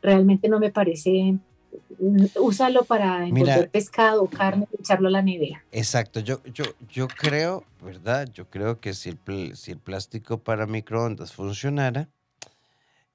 Realmente 0.00 0.48
no 0.48 0.58
me 0.58 0.70
parece 0.70 1.38
úsalo 2.36 2.84
para 2.84 3.26
envolver 3.26 3.70
pescado 3.70 4.22
o 4.22 4.28
carne 4.28 4.66
echarlo 4.78 5.08
a 5.08 5.10
la 5.10 5.22
nevera. 5.22 5.64
Exacto, 5.72 6.20
yo, 6.20 6.42
yo, 6.52 6.64
yo 6.88 7.08
creo, 7.08 7.64
¿verdad? 7.82 8.28
Yo 8.32 8.48
creo 8.48 8.80
que 8.80 8.94
si 8.94 9.10
el, 9.10 9.56
si 9.56 9.72
el 9.72 9.78
plástico 9.78 10.38
para 10.38 10.66
microondas 10.66 11.32
funcionara, 11.32 12.08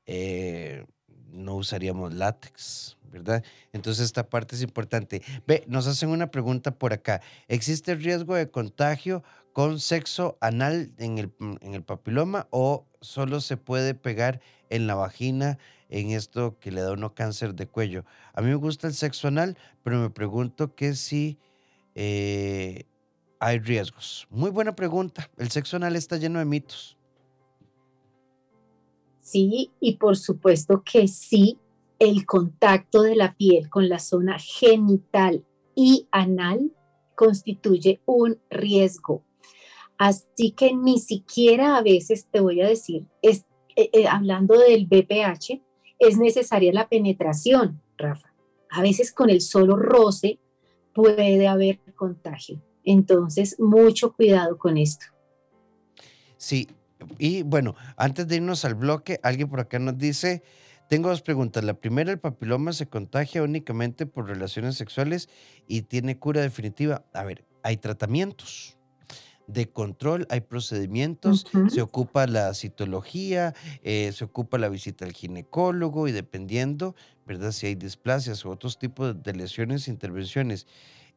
eh, 0.05 0.85
no 1.31 1.55
usaríamos 1.55 2.13
látex, 2.13 2.97
¿verdad? 3.11 3.43
Entonces 3.73 4.05
esta 4.05 4.29
parte 4.29 4.55
es 4.55 4.61
importante. 4.61 5.21
Ve, 5.47 5.63
nos 5.67 5.87
hacen 5.87 6.09
una 6.09 6.31
pregunta 6.31 6.71
por 6.71 6.93
acá. 6.93 7.21
¿Existe 7.47 7.95
riesgo 7.95 8.35
de 8.35 8.49
contagio 8.49 9.23
con 9.53 9.79
sexo 9.79 10.37
anal 10.41 10.91
en 10.97 11.17
el, 11.17 11.31
en 11.61 11.73
el 11.73 11.83
papiloma 11.83 12.47
o 12.49 12.85
solo 13.01 13.39
se 13.41 13.57
puede 13.57 13.93
pegar 13.93 14.41
en 14.69 14.87
la 14.87 14.95
vagina 14.95 15.57
en 15.95 16.11
esto 16.11 16.59
que 16.59 16.71
le 16.71 16.81
da 16.81 16.91
uno 16.91 17.15
cáncer 17.15 17.55
de 17.55 17.67
cuello. 17.67 18.03
A 18.33 18.41
mí 18.41 18.49
me 18.49 18.55
gusta 18.55 18.87
el 18.87 18.93
sexo 18.93 19.29
anal, 19.29 19.57
pero 19.81 19.97
me 19.97 20.09
pregunto 20.09 20.75
que 20.75 20.93
si 20.93 21.37
eh, 21.95 22.83
hay 23.39 23.59
riesgos. 23.59 24.27
Muy 24.29 24.51
buena 24.51 24.75
pregunta. 24.75 25.29
El 25.37 25.49
sexo 25.51 25.77
anal 25.77 25.95
está 25.95 26.17
lleno 26.17 26.39
de 26.39 26.45
mitos. 26.45 26.97
Sí, 29.21 29.71
y 29.79 29.95
por 29.95 30.17
supuesto 30.17 30.83
que 30.83 31.07
sí, 31.07 31.57
el 31.97 32.25
contacto 32.25 33.01
de 33.01 33.15
la 33.15 33.33
piel 33.33 33.69
con 33.69 33.87
la 33.87 33.99
zona 33.99 34.37
genital 34.37 35.45
y 35.75 36.07
anal 36.11 36.73
constituye 37.15 38.01
un 38.05 38.37
riesgo. 38.49 39.23
Así 39.97 40.51
que 40.51 40.75
ni 40.75 40.99
siquiera 40.99 41.77
a 41.77 41.81
veces 41.81 42.27
te 42.29 42.41
voy 42.41 42.59
a 42.59 42.67
decir, 42.67 43.07
es, 43.21 43.45
eh, 43.77 43.89
eh, 43.93 44.07
hablando 44.07 44.59
del 44.59 44.87
BPH, 44.87 45.64
es 45.99 46.17
necesaria 46.17 46.73
la 46.73 46.87
penetración, 46.87 47.81
Rafa. 47.97 48.33
A 48.69 48.81
veces 48.81 49.11
con 49.11 49.29
el 49.29 49.41
solo 49.41 49.75
roce 49.75 50.39
puede 50.93 51.47
haber 51.47 51.79
contagio. 51.95 52.61
Entonces, 52.83 53.55
mucho 53.59 54.13
cuidado 54.13 54.57
con 54.57 54.77
esto. 54.77 55.05
Sí, 56.37 56.67
y 57.17 57.43
bueno, 57.43 57.75
antes 57.97 58.27
de 58.27 58.37
irnos 58.37 58.65
al 58.65 58.75
bloque, 58.75 59.19
alguien 59.23 59.49
por 59.49 59.59
acá 59.59 59.79
nos 59.79 59.97
dice, 59.97 60.43
tengo 60.89 61.09
dos 61.09 61.21
preguntas. 61.21 61.63
La 61.63 61.73
primera, 61.73 62.11
¿el 62.11 62.19
papiloma 62.19 62.73
se 62.73 62.87
contagia 62.87 63.43
únicamente 63.43 64.05
por 64.05 64.27
relaciones 64.27 64.75
sexuales 64.75 65.29
y 65.67 65.83
tiene 65.83 66.19
cura 66.19 66.41
definitiva? 66.41 67.05
A 67.13 67.23
ver, 67.23 67.45
hay 67.63 67.77
tratamientos 67.77 68.74
de 69.47 69.69
control, 69.69 70.25
hay 70.29 70.41
procedimientos, 70.41 71.45
se 71.69 71.81
ocupa 71.81 72.27
la 72.27 72.53
citología, 72.53 73.53
eh, 73.83 74.11
se 74.13 74.25
ocupa 74.25 74.57
la 74.57 74.69
visita 74.69 75.05
al 75.05 75.13
ginecólogo 75.13 76.07
y 76.07 76.11
dependiendo, 76.11 76.95
¿verdad? 77.25 77.51
Si 77.51 77.67
hay 77.67 77.75
displasias 77.75 78.43
u 78.45 78.49
otros 78.49 78.79
tipos 78.79 79.21
de 79.21 79.33
lesiones, 79.33 79.87
intervenciones. 79.87 80.67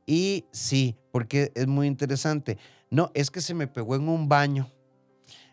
Y 0.07 0.47
sí, 0.53 0.97
porque 1.11 1.53
es 1.55 1.67
muy 1.67 1.87
interesante. 1.87 2.59
No, 2.91 3.11
es 3.14 3.31
que 3.31 3.41
se 3.41 3.55
me 3.55 3.67
pegó 3.67 3.97
en 3.97 4.09
un 4.09 4.29
baño. 4.29 4.71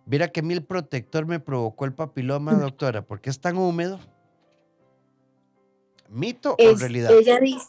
Mira 0.06 0.28
que 0.28 0.42
a 0.42 0.44
mí 0.44 0.54
el 0.54 0.64
protector 0.64 1.26
me 1.26 1.40
provocó 1.40 1.86
el 1.86 1.94
papiloma, 1.94 2.54
doctora, 2.54 3.06
porque 3.06 3.30
es 3.30 3.40
tan 3.40 3.58
húmedo. 3.58 4.00
¿Mito 6.10 6.56
o 6.58 6.76
realidad? 6.76 7.12
Ella 7.12 7.40
dice, 7.40 7.68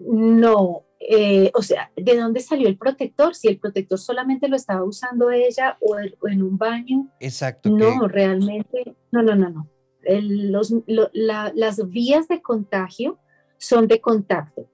no, 0.00 0.84
eh, 1.00 1.50
o 1.54 1.62
sea, 1.62 1.90
¿de 1.96 2.16
dónde 2.16 2.40
salió 2.40 2.68
el 2.68 2.76
protector? 2.76 3.34
Si 3.34 3.48
el 3.48 3.58
protector 3.58 3.98
solamente 3.98 4.48
lo 4.48 4.56
estaba 4.56 4.84
usando 4.84 5.30
ella 5.30 5.78
o, 5.80 5.96
en 5.98 6.42
un 6.42 6.58
baño. 6.58 7.08
Exacto. 7.20 7.70
No, 7.70 8.08
realmente, 8.08 8.96
no, 9.12 9.22
no, 9.22 9.36
no, 9.36 9.50
no. 9.50 9.68
los, 10.06 10.74
las 10.86 11.88
vías 11.88 12.28
de 12.28 12.42
contagio 12.42 13.18
son 13.58 13.86
de 13.86 14.00
contacto. 14.00 14.68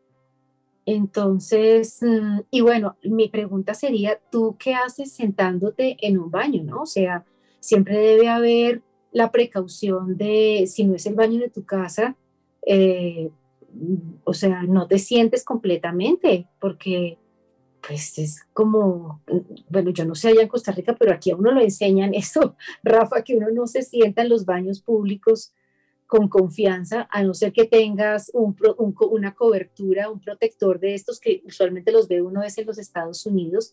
Entonces, 0.87 1.99
mm, 2.03 2.41
y 2.51 2.61
bueno, 2.61 2.97
mi 3.03 3.29
pregunta 3.29 3.75
sería, 3.75 4.21
¿tú 4.31 4.57
qué 4.59 4.75
haces 4.75 5.13
sentándote 5.13 5.97
en 6.01 6.19
un 6.19 6.31
baño, 6.31 6.63
no? 6.63 6.83
O 6.83 6.87
sea, 6.87 7.25
siempre 7.61 7.97
debe 7.99 8.29
haber 8.29 8.83
la 9.11 9.31
precaución 9.31 10.17
de, 10.17 10.65
si 10.67 10.85
no 10.85 10.97
es 10.97 11.07
el 11.07 11.15
baño 11.15 11.41
de 11.41 11.49
tu 11.49 11.65
casa, 11.65 12.17
eh, 12.67 13.31
o 14.25 14.35
sea, 14.35 14.63
no 14.63 14.87
te 14.87 14.99
sientes 14.99 15.45
completamente, 15.45 16.49
porque 16.61 17.19
pues 17.87 18.19
es 18.19 18.43
como, 18.53 19.23
bueno, 19.69 19.91
yo 19.91 20.05
no 20.07 20.15
sé 20.15 20.29
allá 20.29 20.43
en 20.43 20.49
Costa 20.49 20.73
Rica, 20.73 20.97
pero 20.99 21.13
aquí 21.13 21.31
a 21.31 21.37
uno 21.37 21.53
lo 21.53 21.61
enseñan 21.61 22.15
eso, 22.15 22.57
Rafa, 22.83 23.23
que 23.23 23.37
uno 23.37 23.51
no 23.51 23.67
se 23.67 23.83
sienta 23.83 24.23
en 24.23 24.31
los 24.31 24.45
baños 24.45 24.81
públicos 24.81 25.53
con 26.07 26.29
confianza, 26.29 27.09
a 27.11 27.23
no 27.23 27.35
ser 27.35 27.53
que 27.53 27.65
tengas 27.65 28.31
una 28.35 29.35
cobertura, 29.35 30.11
un 30.11 30.21
protector 30.21 30.79
de 30.79 30.95
estos 30.95 31.19
que 31.19 31.43
usualmente 31.45 31.91
los 31.93 32.09
ve 32.09 32.23
uno 32.23 32.43
es 32.43 32.57
en 32.59 32.67
los 32.67 32.79
Estados 32.79 33.25
Unidos, 33.27 33.73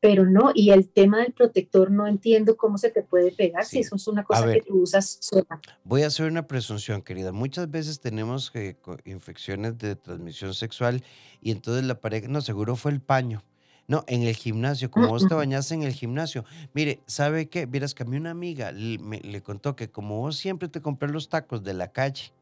pero 0.00 0.26
no, 0.26 0.52
y 0.54 0.70
el 0.70 0.88
tema 0.88 1.22
del 1.22 1.32
protector 1.32 1.90
no 1.90 2.06
entiendo 2.06 2.56
cómo 2.56 2.78
se 2.78 2.90
te 2.90 3.02
puede 3.02 3.32
pegar 3.32 3.64
si 3.64 3.80
eso 3.80 3.96
es 3.96 4.06
una 4.06 4.24
cosa 4.24 4.52
que 4.52 4.62
tú 4.62 4.82
usas 4.82 5.18
sola. 5.20 5.60
Voy 5.84 6.02
a 6.02 6.08
hacer 6.08 6.30
una 6.30 6.46
presunción, 6.46 7.02
querida. 7.02 7.32
Muchas 7.32 7.70
veces 7.70 8.00
tenemos 8.00 8.50
eh, 8.54 8.76
infecciones 9.04 9.78
de 9.78 9.96
transmisión 9.96 10.54
sexual 10.54 11.02
y 11.40 11.50
entonces 11.50 11.84
la 11.84 12.00
pareja, 12.00 12.28
no, 12.28 12.40
seguro 12.40 12.76
fue 12.76 12.92
el 12.92 13.00
paño. 13.00 13.42
No, 13.88 14.04
en 14.08 14.24
el 14.24 14.34
gimnasio, 14.34 14.90
como 14.90 15.06
vos 15.06 15.28
te 15.28 15.34
bañaste 15.34 15.74
en 15.74 15.84
el 15.84 15.92
gimnasio. 15.92 16.44
Mire, 16.74 17.02
¿sabe 17.06 17.48
qué? 17.48 17.66
Vieras 17.66 17.94
que 17.94 18.02
a 18.02 18.06
mí 18.06 18.16
una 18.16 18.32
amiga 18.32 18.72
le, 18.72 18.98
le 18.98 19.42
contó 19.42 19.76
que 19.76 19.88
como 19.88 20.18
vos 20.18 20.36
siempre 20.36 20.68
te 20.68 20.80
compré 20.80 21.08
los 21.08 21.28
tacos 21.28 21.62
de 21.62 21.72
la 21.72 21.92
calle, 21.92 22.32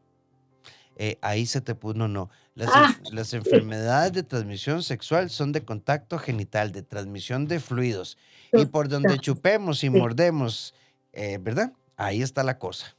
eh, 0.96 1.18
ahí 1.22 1.46
se 1.46 1.60
te 1.60 1.74
puso, 1.74 1.94
no, 1.94 2.08
no. 2.08 2.30
Las, 2.54 2.70
ah. 2.72 2.96
las, 3.12 3.34
enfermedades 3.34 4.12
de 4.12 4.22
transmisión 4.22 4.82
sexual 4.82 5.28
son 5.28 5.52
de 5.52 5.64
contacto 5.64 6.18
genital, 6.18 6.70
de 6.70 6.82
transmisión 6.82 7.46
de 7.46 7.58
fluidos. 7.58 8.16
Y 8.52 8.66
por 8.66 8.88
donde 8.88 9.18
chupemos 9.18 9.82
y 9.82 9.90
mordemos, 9.90 10.74
eh, 11.12 11.38
¿verdad? 11.40 11.72
Ahí 11.96 12.22
está 12.22 12.44
la 12.44 12.58
cosa. 12.58 12.96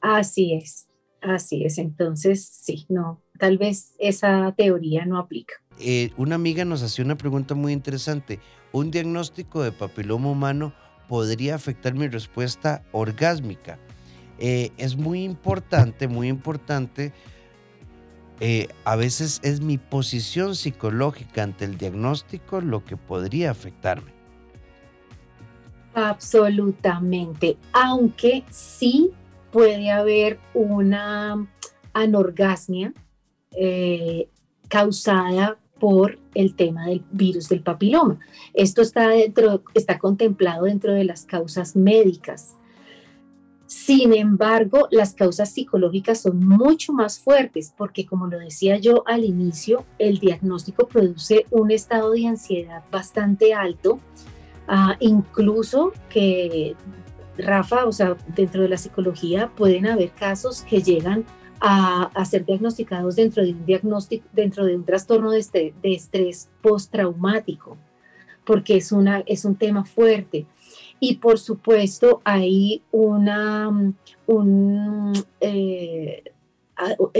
Así 0.00 0.54
es, 0.54 0.86
así 1.20 1.64
es. 1.64 1.76
Entonces, 1.76 2.44
sí, 2.46 2.86
no, 2.88 3.20
tal 3.38 3.58
vez 3.58 3.94
esa 3.98 4.54
teoría 4.56 5.04
no 5.04 5.18
aplica. 5.18 5.54
Eh, 5.78 6.10
una 6.16 6.36
amiga 6.36 6.64
nos 6.64 6.82
hacía 6.82 7.04
una 7.04 7.16
pregunta 7.16 7.54
muy 7.54 7.72
interesante. 7.72 8.40
¿Un 8.72 8.90
diagnóstico 8.90 9.62
de 9.62 9.72
papiloma 9.72 10.30
humano 10.30 10.72
podría 11.08 11.54
afectar 11.54 11.94
mi 11.94 12.08
respuesta 12.08 12.82
orgásmica? 12.92 13.78
Eh, 14.44 14.72
es 14.76 14.96
muy 14.96 15.22
importante, 15.22 16.08
muy 16.08 16.26
importante. 16.26 17.12
Eh, 18.40 18.66
a 18.84 18.96
veces 18.96 19.38
es 19.44 19.60
mi 19.60 19.78
posición 19.78 20.56
psicológica 20.56 21.44
ante 21.44 21.64
el 21.64 21.78
diagnóstico 21.78 22.60
lo 22.60 22.84
que 22.84 22.96
podría 22.96 23.52
afectarme. 23.52 24.10
Absolutamente, 25.94 27.56
aunque 27.72 28.42
sí 28.50 29.12
puede 29.52 29.92
haber 29.92 30.40
una 30.54 31.46
anorgasmia 31.92 32.92
eh, 33.52 34.28
causada 34.66 35.56
por 35.78 36.18
el 36.34 36.56
tema 36.56 36.86
del 36.86 37.04
virus 37.12 37.48
del 37.48 37.62
papiloma. 37.62 38.18
Esto 38.54 38.82
está, 38.82 39.06
dentro, 39.10 39.62
está 39.74 40.00
contemplado 40.00 40.64
dentro 40.64 40.94
de 40.94 41.04
las 41.04 41.26
causas 41.26 41.76
médicas. 41.76 42.56
Sin 43.72 44.12
embargo, 44.12 44.86
las 44.90 45.14
causas 45.14 45.50
psicológicas 45.50 46.20
son 46.20 46.46
mucho 46.46 46.92
más 46.92 47.18
fuertes 47.18 47.72
porque, 47.74 48.04
como 48.04 48.26
lo 48.26 48.38
decía 48.38 48.76
yo 48.76 49.02
al 49.06 49.24
inicio, 49.24 49.86
el 49.98 50.18
diagnóstico 50.18 50.86
produce 50.86 51.46
un 51.50 51.70
estado 51.70 52.10
de 52.10 52.26
ansiedad 52.26 52.82
bastante 52.92 53.54
alto, 53.54 53.98
ah, 54.68 54.96
incluso 55.00 55.94
que, 56.10 56.76
Rafa, 57.38 57.86
o 57.86 57.92
sea, 57.92 58.14
dentro 58.36 58.60
de 58.60 58.68
la 58.68 58.76
psicología 58.76 59.50
pueden 59.56 59.86
haber 59.86 60.10
casos 60.10 60.60
que 60.68 60.82
llegan 60.82 61.24
a, 61.58 62.10
ser 62.26 62.44
diagnosticados 62.44 63.16
dentro 63.16 63.42
de 63.42 63.52
un 63.52 63.64
diagnóstico, 63.64 64.28
dentro 64.34 64.66
de 64.66 64.76
un 64.76 64.84
trastorno 64.84 65.30
de, 65.30 65.38
este, 65.38 65.72
de 65.82 65.94
estrés 65.94 66.50
postraumático, 66.60 67.78
porque 68.44 68.76
es, 68.76 68.92
una, 68.92 69.22
es 69.24 69.46
un 69.46 69.56
tema 69.56 69.86
fuerte. 69.86 70.46
Y 71.04 71.16
por 71.16 71.40
supuesto 71.40 72.22
hay 72.22 72.84
una, 72.92 73.68
un, 74.28 75.12
eh, 75.40 76.22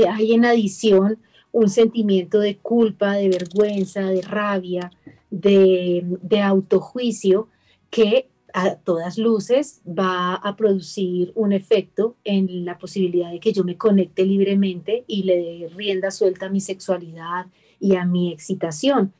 hay 0.08 0.32
en 0.34 0.44
adición 0.44 1.18
un 1.50 1.68
sentimiento 1.68 2.38
de 2.38 2.58
culpa, 2.58 3.14
de 3.14 3.28
vergüenza, 3.28 4.02
de 4.02 4.22
rabia, 4.22 4.92
de, 5.32 6.04
de 6.22 6.40
autojuicio 6.40 7.48
que 7.90 8.28
a 8.54 8.76
todas 8.76 9.18
luces 9.18 9.82
va 9.84 10.36
a 10.36 10.54
producir 10.54 11.32
un 11.34 11.52
efecto 11.52 12.14
en 12.22 12.64
la 12.64 12.78
posibilidad 12.78 13.32
de 13.32 13.40
que 13.40 13.52
yo 13.52 13.64
me 13.64 13.78
conecte 13.78 14.24
libremente 14.24 15.02
y 15.08 15.24
le 15.24 15.38
dé 15.38 15.68
rienda 15.74 16.12
suelta 16.12 16.46
a 16.46 16.50
mi 16.50 16.60
sexualidad 16.60 17.46
y 17.80 17.96
a 17.96 18.04
mi 18.04 18.32
excitación. 18.32 19.12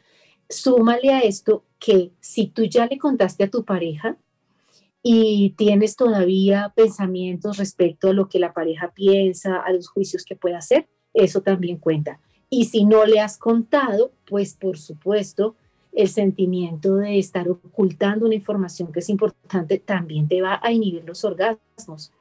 Súmale 0.49 1.11
a 1.11 1.19
esto 1.19 1.65
que 1.81 2.13
si 2.21 2.47
tú 2.47 2.63
ya 2.63 2.87
le 2.87 2.99
contaste 2.99 3.43
a 3.43 3.51
tu 3.51 3.65
pareja, 3.65 4.17
y 5.03 5.51
tienes 5.57 5.97
todavía 5.97 6.73
pensamientos 6.77 7.57
respecto 7.57 8.09
a 8.09 8.13
lo 8.13 8.29
que 8.29 8.39
la 8.39 8.53
pareja 8.53 8.93
piensa, 8.95 9.57
a 9.57 9.73
los 9.73 9.89
juicios 9.89 10.25
que 10.25 10.37
puede 10.37 10.55
hacer, 10.55 10.89
eso 11.13 11.43
también 11.43 11.79
cuenta. 11.79 12.21
Y 12.49 12.67
si 12.67 12.85
no 12.85 13.05
le 13.05 13.21
has 13.21 13.39
contado, 13.39 14.13
pues 14.27 14.55
por 14.55 14.79
supuesto, 14.79 15.57
el 15.93 16.09
sentimiento 16.09 16.97
de 16.97 17.19
estar 17.19 17.49
ocultando 17.49 18.27
una 18.27 18.35
información 18.35 18.93
que 18.93 19.01
es 19.01 19.09
importante 19.09 19.79
también 19.79 20.29
te 20.29 20.41
va 20.41 20.61
a 20.63 20.73
inhibir 20.73 21.05
los 21.05 21.25
orgasmos. 21.25 22.13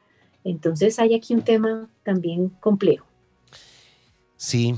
Entonces 0.44 1.00
hay 1.00 1.14
aquí 1.14 1.34
un 1.34 1.44
tema 1.44 1.90
también 2.04 2.50
complejo. 2.60 3.06
Sí, 4.36 4.76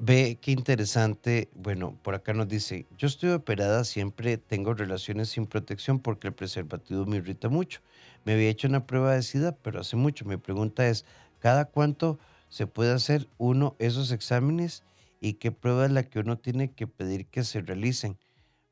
Ve 0.00 0.38
qué 0.40 0.52
interesante. 0.52 1.50
Bueno, 1.56 1.98
por 2.04 2.14
acá 2.14 2.32
nos 2.32 2.46
dice, 2.46 2.86
yo 2.96 3.08
estoy 3.08 3.30
operada, 3.30 3.82
siempre 3.82 4.38
tengo 4.38 4.72
relaciones 4.72 5.28
sin 5.30 5.46
protección 5.46 5.98
porque 5.98 6.28
el 6.28 6.34
preservativo 6.34 7.04
me 7.04 7.16
irrita 7.16 7.48
mucho. 7.48 7.80
Me 8.24 8.34
había 8.34 8.48
hecho 8.48 8.68
una 8.68 8.86
prueba 8.86 9.14
de 9.14 9.22
SIDA, 9.22 9.56
pero 9.56 9.80
hace 9.80 9.96
mucho. 9.96 10.24
Mi 10.24 10.36
pregunta 10.36 10.86
es, 10.86 11.04
¿cada 11.40 11.64
cuánto 11.64 12.20
se 12.48 12.68
puede 12.68 12.92
hacer 12.92 13.28
uno 13.38 13.74
esos 13.80 14.12
exámenes 14.12 14.84
y 15.20 15.34
qué 15.34 15.50
prueba 15.50 15.86
es 15.86 15.90
la 15.90 16.04
que 16.04 16.20
uno 16.20 16.38
tiene 16.38 16.70
que 16.72 16.86
pedir 16.86 17.26
que 17.26 17.42
se 17.42 17.60
realicen? 17.60 18.16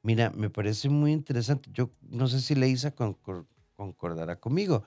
Mira, 0.02 0.30
me 0.30 0.48
parece 0.48 0.88
muy 0.88 1.10
interesante. 1.10 1.70
Yo 1.72 1.90
no 2.02 2.28
sé 2.28 2.40
si 2.40 2.54
Leisa 2.54 2.94
concordará 3.74 4.36
conmigo. 4.36 4.84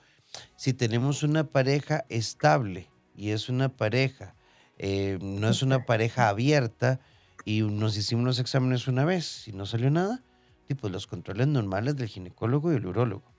Si 0.56 0.72
tenemos 0.72 1.22
una 1.22 1.44
pareja 1.44 2.06
estable 2.08 2.88
y 3.14 3.30
es 3.30 3.50
una 3.50 3.68
pareja 3.68 4.34
eh, 4.82 5.18
no 5.20 5.50
es 5.50 5.62
una 5.62 5.84
pareja 5.84 6.30
abierta 6.30 7.00
y 7.44 7.60
nos 7.60 7.98
hicimos 7.98 8.24
los 8.24 8.38
exámenes 8.38 8.88
una 8.88 9.04
vez 9.04 9.46
y 9.46 9.52
no 9.52 9.66
salió 9.66 9.90
nada, 9.90 10.24
tipo 10.66 10.88
los 10.88 11.06
controles 11.06 11.48
normales 11.48 11.96
del 11.96 12.08
ginecólogo 12.08 12.72
y 12.72 12.76
el 12.76 12.86
urólogo. 12.86 13.30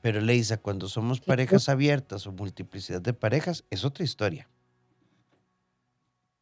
Pero 0.00 0.20
Leisa, 0.20 0.58
cuando 0.58 0.86
somos 0.86 1.20
parejas 1.20 1.68
abiertas 1.68 2.28
o 2.28 2.32
multiplicidad 2.32 3.02
de 3.02 3.12
parejas, 3.12 3.64
es 3.70 3.84
otra 3.84 4.04
historia. 4.04 4.48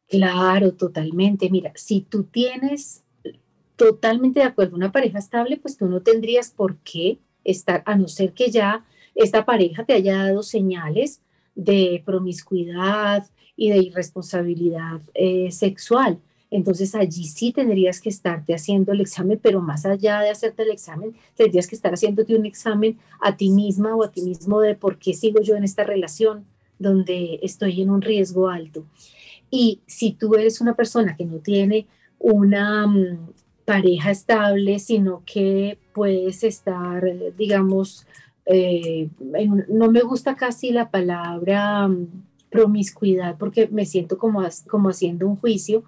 Claro, 0.07 0.73
totalmente. 0.73 1.49
Mira, 1.49 1.71
si 1.73 2.01
tú 2.01 2.25
tienes 2.25 3.03
totalmente 3.75 4.41
de 4.41 4.45
acuerdo 4.45 4.75
una 4.75 4.91
pareja 4.91 5.17
estable, 5.17 5.57
pues 5.57 5.77
tú 5.77 5.87
no 5.87 6.01
tendrías 6.01 6.51
por 6.51 6.77
qué 6.77 7.17
estar, 7.43 7.81
a 7.87 7.95
no 7.95 8.07
ser 8.07 8.33
que 8.33 8.51
ya 8.51 8.85
esta 9.15 9.45
pareja 9.45 9.83
te 9.83 9.93
haya 9.93 10.25
dado 10.25 10.43
señales 10.43 11.21
de 11.55 12.03
promiscuidad, 12.05 13.27
y 13.57 13.71
de 13.71 13.79
irresponsabilidad 13.79 15.01
eh, 15.13 15.51
sexual. 15.51 16.19
Entonces 16.49 16.95
allí 16.95 17.25
sí 17.25 17.51
tendrías 17.51 17.99
que 17.99 18.07
estarte 18.07 18.53
haciendo 18.53 18.93
el 18.93 19.01
examen, 19.01 19.37
pero 19.41 19.59
más 19.59 19.85
allá 19.85 20.21
de 20.21 20.29
hacerte 20.29 20.63
el 20.63 20.71
examen, 20.71 21.13
tendrías 21.35 21.67
que 21.67 21.75
estar 21.75 21.93
haciéndote 21.93 22.35
un 22.35 22.45
examen 22.45 22.97
a 23.19 23.35
ti 23.35 23.49
misma 23.49 23.95
o 23.95 24.03
a 24.03 24.11
ti 24.11 24.21
mismo 24.21 24.61
de 24.61 24.75
por 24.75 24.97
qué 24.97 25.13
sigo 25.13 25.41
yo 25.41 25.57
en 25.57 25.65
esta 25.65 25.83
relación 25.83 26.45
donde 26.79 27.39
estoy 27.41 27.81
en 27.81 27.89
un 27.89 28.01
riesgo 28.01 28.47
alto. 28.47 28.85
Y 29.49 29.81
si 29.87 30.13
tú 30.13 30.35
eres 30.35 30.61
una 30.61 30.75
persona 30.75 31.15
que 31.17 31.25
no 31.25 31.39
tiene 31.39 31.87
una 32.19 32.87
mm, 32.87 33.31
pareja 33.65 34.11
estable, 34.11 34.79
sino 34.79 35.23
que 35.25 35.77
puedes 35.93 36.43
estar, 36.43 37.03
digamos, 37.37 38.05
eh, 38.45 39.09
no 39.67 39.91
me 39.91 40.01
gusta 40.01 40.35
casi 40.35 40.71
la 40.71 40.89
palabra 40.89 41.87
mm, 41.87 42.07
promiscuidad 42.49 43.37
porque 43.37 43.67
me 43.67 43.85
siento 43.85 44.17
como, 44.17 44.41
como 44.69 44.89
haciendo 44.89 45.27
un 45.27 45.35
juicio, 45.35 45.83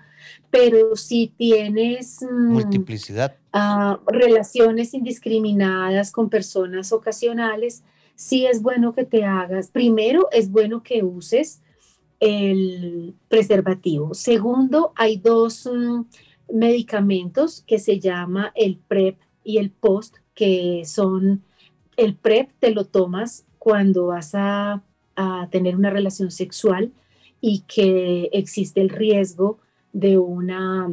pero 0.49 0.95
si 0.95 1.33
tienes 1.37 2.21
mm, 2.21 2.51
multiplicidad, 2.51 3.35
ah, 3.53 3.99
relaciones 4.07 4.93
indiscriminadas 4.93 6.11
con 6.11 6.29
personas 6.29 6.91
ocasionales, 6.91 7.83
sí 8.15 8.45
es 8.45 8.61
bueno 8.61 8.93
que 8.93 9.05
te 9.05 9.23
hagas, 9.23 9.69
primero 9.69 10.27
es 10.31 10.51
bueno 10.51 10.83
que 10.83 11.03
uses 11.03 11.61
el 12.19 13.15
preservativo. 13.29 14.13
Segundo, 14.13 14.91
hay 14.95 15.17
dos 15.17 15.69
mm, 15.71 16.01
medicamentos 16.53 17.63
que 17.65 17.79
se 17.79 17.99
llama 17.99 18.51
el 18.55 18.77
PrEP 18.77 19.17
y 19.43 19.57
el 19.57 19.71
POST, 19.71 20.17
que 20.33 20.83
son, 20.85 21.43
el 21.97 22.15
PrEP 22.15 22.51
te 22.59 22.71
lo 22.71 22.85
tomas 22.85 23.45
cuando 23.57 24.07
vas 24.07 24.31
a, 24.33 24.83
tener 25.51 25.75
una 25.75 25.89
relación 25.89 26.31
sexual 26.31 26.91
y 27.41 27.63
que 27.67 28.29
existe 28.33 28.81
el 28.81 28.89
riesgo 28.89 29.59
de 29.93 30.17
una 30.17 30.89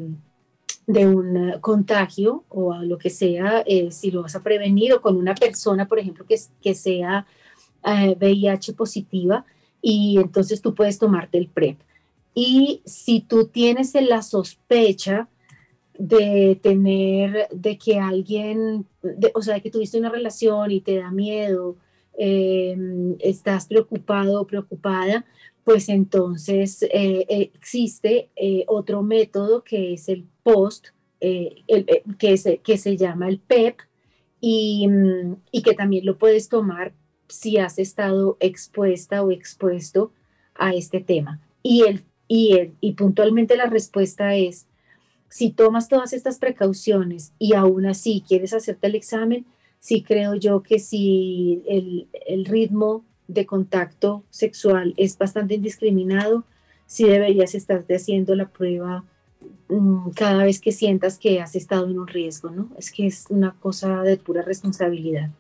de 0.87 1.07
un 1.07 1.55
contagio 1.61 2.45
o 2.49 2.75
lo 2.77 2.97
que 2.97 3.11
sea, 3.11 3.65
eh, 3.67 3.91
si 3.91 4.11
lo 4.13 4.23
vas 4.23 4.37
a 4.37 4.43
prevenir 4.43 4.93
o 4.93 5.01
con 5.03 5.17
una 5.17 5.35
persona, 5.35 5.89
por 5.89 5.99
ejemplo, 5.99 6.25
que, 6.25 6.37
que 6.63 6.75
sea 6.75 7.27
VIH 7.85 8.71
eh, 8.71 8.75
positiva, 8.75 9.45
y 9.83 10.19
entonces 10.19 10.63
tú 10.63 10.75
puedes 10.75 10.99
tomarte 10.99 11.39
el 11.39 11.49
PrEP. 11.49 11.79
Y 12.35 12.83
si 12.85 13.21
tú 13.21 13.47
tienes 13.47 13.95
la 13.95 14.23
sospecha 14.23 15.29
de 15.99 16.59
tener, 16.63 17.49
de 17.51 17.79
que 17.79 17.99
alguien, 17.99 18.87
o 19.35 19.43
sea, 19.43 19.55
de 19.55 19.63
que 19.63 19.71
tuviste 19.71 19.99
una 19.99 20.11
relación 20.11 20.71
y 20.71 20.81
te 20.81 20.97
da 20.97 21.11
miedo, 21.11 21.77
em, 22.19 23.17
estás 23.21 23.67
preocupado 23.67 24.41
o 24.41 24.47
preocupada, 24.47 25.25
pues 25.65 25.89
entonces 25.89 26.83
eh, 26.83 27.27
existe 27.29 28.31
eh, 28.37 28.65
otro 28.69 29.03
método 29.03 29.65
que 29.65 29.95
es 29.95 30.09
el 30.09 30.25
POST, 30.43 30.89
eh, 31.21 31.65
que, 32.19 32.37
se, 32.37 32.59
que 32.59 32.79
se 32.79 32.97
llama 32.97 33.29
el 33.29 33.41
PEP, 33.41 33.81
y, 34.41 34.87
y 35.51 35.63
que 35.63 35.75
también 35.75 36.07
lo 36.07 36.19
puedes 36.19 36.49
tomar 36.49 36.93
si 37.29 37.59
has 37.59 37.79
estado 37.79 38.37
expuesta 38.41 39.23
o 39.23 39.31
expuesto 39.31 40.13
a 40.55 40.73
este 40.73 41.01
tema. 41.01 41.41
Y, 41.63 41.83
el, 41.83 42.05
y, 42.29 42.53
el, 42.53 42.75
y 42.81 42.93
puntualmente 42.93 43.57
la 43.57 43.67
respuesta 43.67 44.37
es, 44.37 44.67
si 45.29 45.51
tomas 45.51 45.89
todas 45.89 46.13
estas 46.13 46.39
precauciones 46.39 47.33
y 47.39 47.55
aún 47.55 47.87
así 47.87 48.23
quieres 48.27 48.53
hacerte 48.53 48.87
el 48.87 48.95
examen, 48.95 49.45
sí 49.87 50.03
creo 50.03 50.35
yo 50.35 50.65
que 50.65 50.81
si 50.81 51.63
el, 51.69 52.09
el 52.27 52.45
ritmo 52.45 53.05
de 53.29 53.47
contacto 53.47 54.25
sexual 54.31 54.95
es 54.97 55.17
bastante 55.17 55.55
indiscriminado, 55.55 56.45
sí 56.87 57.05
deberías 57.05 57.55
estarte 57.55 57.95
haciendo 57.95 58.35
la 58.35 58.49
prueba 58.49 59.05
mm, 59.69 60.11
cada 60.11 60.43
vez 60.43 60.61
que 60.61 60.73
sientas 60.73 61.21
que 61.21 61.41
has 61.41 61.55
estado 61.55 61.89
en 61.89 62.01
un 62.01 62.09
riesgo, 62.09 62.51
¿no? 62.51 62.69
Es 62.77 62.91
que 62.91 63.07
es 63.07 63.27
una 63.29 63.55
cosa 63.61 64.03
de 64.03 64.17
pura 64.17 64.43
responsabilidad. 64.43 65.31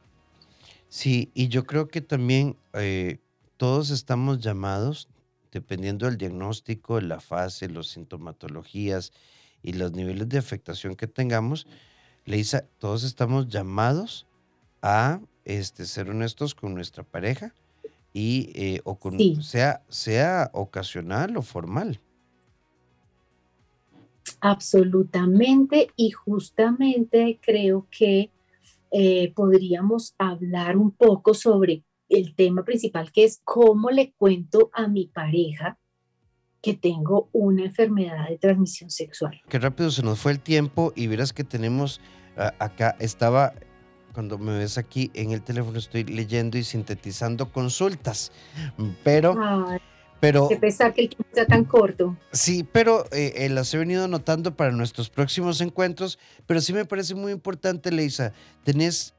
Sí, 0.88 1.32
y 1.34 1.48
yo 1.48 1.64
creo 1.64 1.88
que 1.88 2.00
también 2.00 2.56
eh, 2.72 3.18
todos 3.56 3.90
estamos 3.90 4.38
llamados, 4.38 5.08
dependiendo 5.50 6.06
del 6.06 6.18
diagnóstico, 6.18 7.00
la 7.00 7.18
fase, 7.18 7.68
las 7.68 7.88
sintomatologías 7.88 9.12
y 9.60 9.72
los 9.72 9.90
niveles 9.90 10.28
de 10.28 10.38
afectación 10.38 10.94
que 10.94 11.08
tengamos, 11.08 11.66
Leisa, 12.26 12.64
todos 12.78 13.02
estamos 13.02 13.48
llamados 13.48 14.25
a 14.86 15.20
este, 15.44 15.84
ser 15.84 16.10
honestos 16.10 16.54
con 16.54 16.72
nuestra 16.72 17.02
pareja 17.02 17.52
y 18.12 18.52
eh, 18.54 18.80
o 18.84 18.94
con, 18.94 19.18
sea, 19.42 19.82
sea 19.88 20.48
ocasional 20.52 21.36
o 21.36 21.42
formal. 21.42 22.00
Absolutamente, 24.40 25.88
y 25.96 26.12
justamente 26.12 27.40
creo 27.42 27.88
que 27.90 28.30
eh, 28.92 29.32
podríamos 29.34 30.14
hablar 30.18 30.76
un 30.76 30.92
poco 30.92 31.34
sobre 31.34 31.82
el 32.08 32.36
tema 32.36 32.64
principal, 32.64 33.10
que 33.10 33.24
es 33.24 33.40
cómo 33.42 33.90
le 33.90 34.12
cuento 34.12 34.70
a 34.72 34.86
mi 34.86 35.06
pareja 35.08 35.78
que 36.62 36.74
tengo 36.74 37.28
una 37.32 37.64
enfermedad 37.64 38.28
de 38.28 38.38
transmisión 38.38 38.90
sexual. 38.90 39.40
Qué 39.48 39.58
rápido 39.58 39.90
se 39.90 40.04
nos 40.04 40.20
fue 40.20 40.30
el 40.30 40.40
tiempo 40.40 40.92
y 40.94 41.08
verás 41.08 41.32
que 41.32 41.42
tenemos 41.42 42.00
acá, 42.36 42.96
estaba, 43.00 43.54
cuando 44.16 44.38
me 44.38 44.56
ves 44.56 44.78
aquí 44.78 45.10
en 45.12 45.32
el 45.32 45.42
teléfono, 45.42 45.76
estoy 45.76 46.04
leyendo 46.04 46.56
y 46.56 46.64
sintetizando 46.64 47.52
consultas, 47.52 48.32
pero... 49.04 49.36
Pero, 50.20 50.48
que 50.48 50.56
pesar 50.56 50.94
que 50.94 51.02
el 51.02 51.08
tiempo 51.10 51.26
sea 51.30 51.46
tan 51.46 51.64
corto. 51.64 52.16
Sí, 52.32 52.66
pero 52.72 53.04
eh, 53.12 53.34
eh, 53.36 53.50
las 53.50 53.74
he 53.74 53.76
venido 53.76 54.06
anotando 54.06 54.56
para 54.56 54.70
nuestros 54.72 55.10
próximos 55.10 55.60
encuentros, 55.60 56.18
pero 56.46 56.62
sí 56.62 56.72
me 56.72 56.86
parece 56.86 57.14
muy 57.14 57.32
importante, 57.32 57.92
Leisa, 57.92 58.32
tenés 58.64 59.14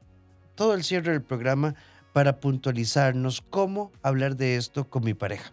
todo 0.56 0.74
el 0.74 0.82
cierre 0.82 1.12
del 1.12 1.22
programa 1.22 1.76
para 2.12 2.40
puntualizarnos 2.40 3.40
cómo 3.40 3.92
hablar 4.02 4.34
de 4.34 4.56
esto 4.56 4.90
con 4.90 5.04
mi 5.04 5.14
pareja. 5.14 5.52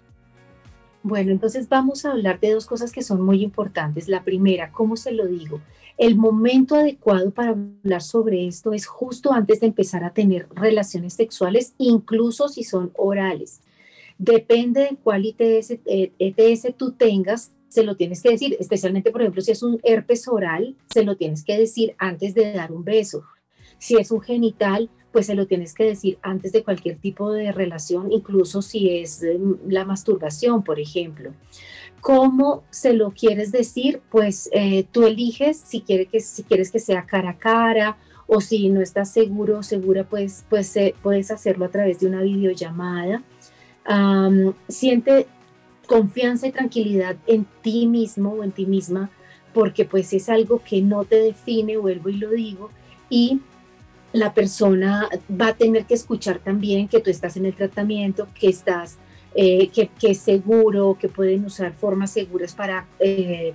Bueno, 1.04 1.32
entonces 1.32 1.70
vamos 1.70 2.04
a 2.04 2.14
hablar 2.14 2.40
de 2.40 2.52
dos 2.52 2.66
cosas 2.66 2.92
que 2.92 3.04
son 3.04 3.22
muy 3.22 3.44
importantes. 3.44 4.08
La 4.08 4.24
primera, 4.24 4.72
¿cómo 4.72 4.98
se 4.98 5.12
lo 5.12 5.28
digo? 5.28 5.62
El 5.98 6.16
momento 6.16 6.76
adecuado 6.76 7.32
para 7.32 7.52
hablar 7.52 8.02
sobre 8.02 8.48
esto 8.48 8.74
es 8.74 8.86
justo 8.86 9.32
antes 9.32 9.62
de 9.62 9.68
empezar 9.68 10.04
a 10.04 10.14
tener 10.14 10.48
relaciones 10.54 11.14
sexuales, 11.14 11.74
incluso 11.78 12.50
si 12.50 12.64
son 12.64 12.92
orales. 12.96 13.62
Depende 14.18 14.82
de 14.82 14.98
cuál 15.02 15.26
ITS, 15.26 15.80
ETS 15.86 16.76
tú 16.78 16.92
tengas, 16.92 17.52
se 17.70 17.84
lo 17.84 17.96
tienes 17.96 18.22
que 18.22 18.32
decir, 18.32 18.56
especialmente, 18.60 19.12
por 19.12 19.22
ejemplo, 19.22 19.42
si 19.42 19.52
es 19.52 19.64
un 19.64 19.80
herpes 19.84 20.28
oral, 20.28 20.76
se 20.94 21.04
lo 21.04 21.16
tienes 21.16 21.44
que 21.44 21.58
decir 21.58 21.96
antes 21.98 22.34
de 22.34 22.54
dar 22.54 22.72
un 22.72 22.84
beso. 22.84 23.24
Si 23.78 23.96
es 23.98 24.12
un 24.12 24.22
genital, 24.22 24.90
pues 25.12 25.28
se 25.28 25.36
lo 25.36 25.48
tienes 25.48 25.74
que 25.74 25.86
decir 25.86 26.18
antes 26.22 26.52
de 26.52 26.64
cualquier 26.64 26.98
tipo 26.98 27.32
de 27.32 27.52
relación, 27.52 28.12
incluso 28.12 28.62
si 28.62 28.90
es 28.90 29.24
em, 29.24 29.58
la 29.68 29.86
masturbación, 29.86 30.64
por 30.64 30.80
ejemplo. 30.80 31.34
¿Cómo 32.06 32.64
se 32.70 32.94
lo 32.94 33.10
quieres 33.10 33.52
decir? 33.52 34.00
Pues 34.12 34.48
eh, 34.54 34.86
tú 34.92 35.08
eliges 35.08 35.58
si, 35.58 35.82
quiere 35.82 36.06
que, 36.06 36.20
si 36.20 36.44
quieres 36.44 36.70
que 36.70 36.78
sea 36.78 37.08
cara 37.08 37.32
a 37.32 37.38
cara 37.40 37.98
o 38.28 38.42
si 38.42 38.70
no 38.70 38.80
estás 38.80 39.12
seguro 39.12 39.58
o 39.58 39.64
segura, 39.64 40.04
pues, 40.04 40.46
pues 40.48 40.76
eh, 40.78 40.94
puedes 41.02 41.32
hacerlo 41.32 41.66
a 41.66 41.70
través 41.70 42.00
de 42.00 42.06
una 42.06 42.22
videollamada 42.22 43.24
siente 44.68 45.26
confianza 45.88 46.46
y 46.48 46.52
tranquilidad 46.52 47.16
en 47.26 47.48
ti 47.64 47.88
mismo 47.88 48.34
o 48.34 48.44
en 48.44 48.52
ti 48.52 48.68
misma, 48.68 49.10
porque 49.52 49.86
pues 49.86 50.14
es 50.14 50.30
algo 50.30 50.62
que 50.64 50.84
no 50.84 51.06
te 51.06 51.16
define, 51.16 51.78
vuelvo 51.78 52.10
y 52.10 52.18
lo 52.18 52.30
digo, 52.30 52.70
y 53.10 53.40
la 54.14 54.36
persona 54.36 55.10
va 55.30 55.48
a 55.48 55.56
tener 55.56 55.86
que 55.86 55.96
escuchar 55.96 56.38
también 56.38 56.88
que 56.88 57.00
tú 57.00 57.10
estás 57.10 57.36
en 57.36 57.48
el 57.48 57.56
tratamiento, 57.56 58.28
que 58.40 58.50
estás, 58.50 59.00
eh, 59.38 59.68
que, 59.68 59.90
es 60.02 60.20
seguro, 60.20 60.98
que 60.98 61.10
pueden 61.10 61.44
usar 61.44 61.74
formas 61.74 62.12
seguras 62.12 62.56
para, 62.56 62.88
eh, 63.00 63.54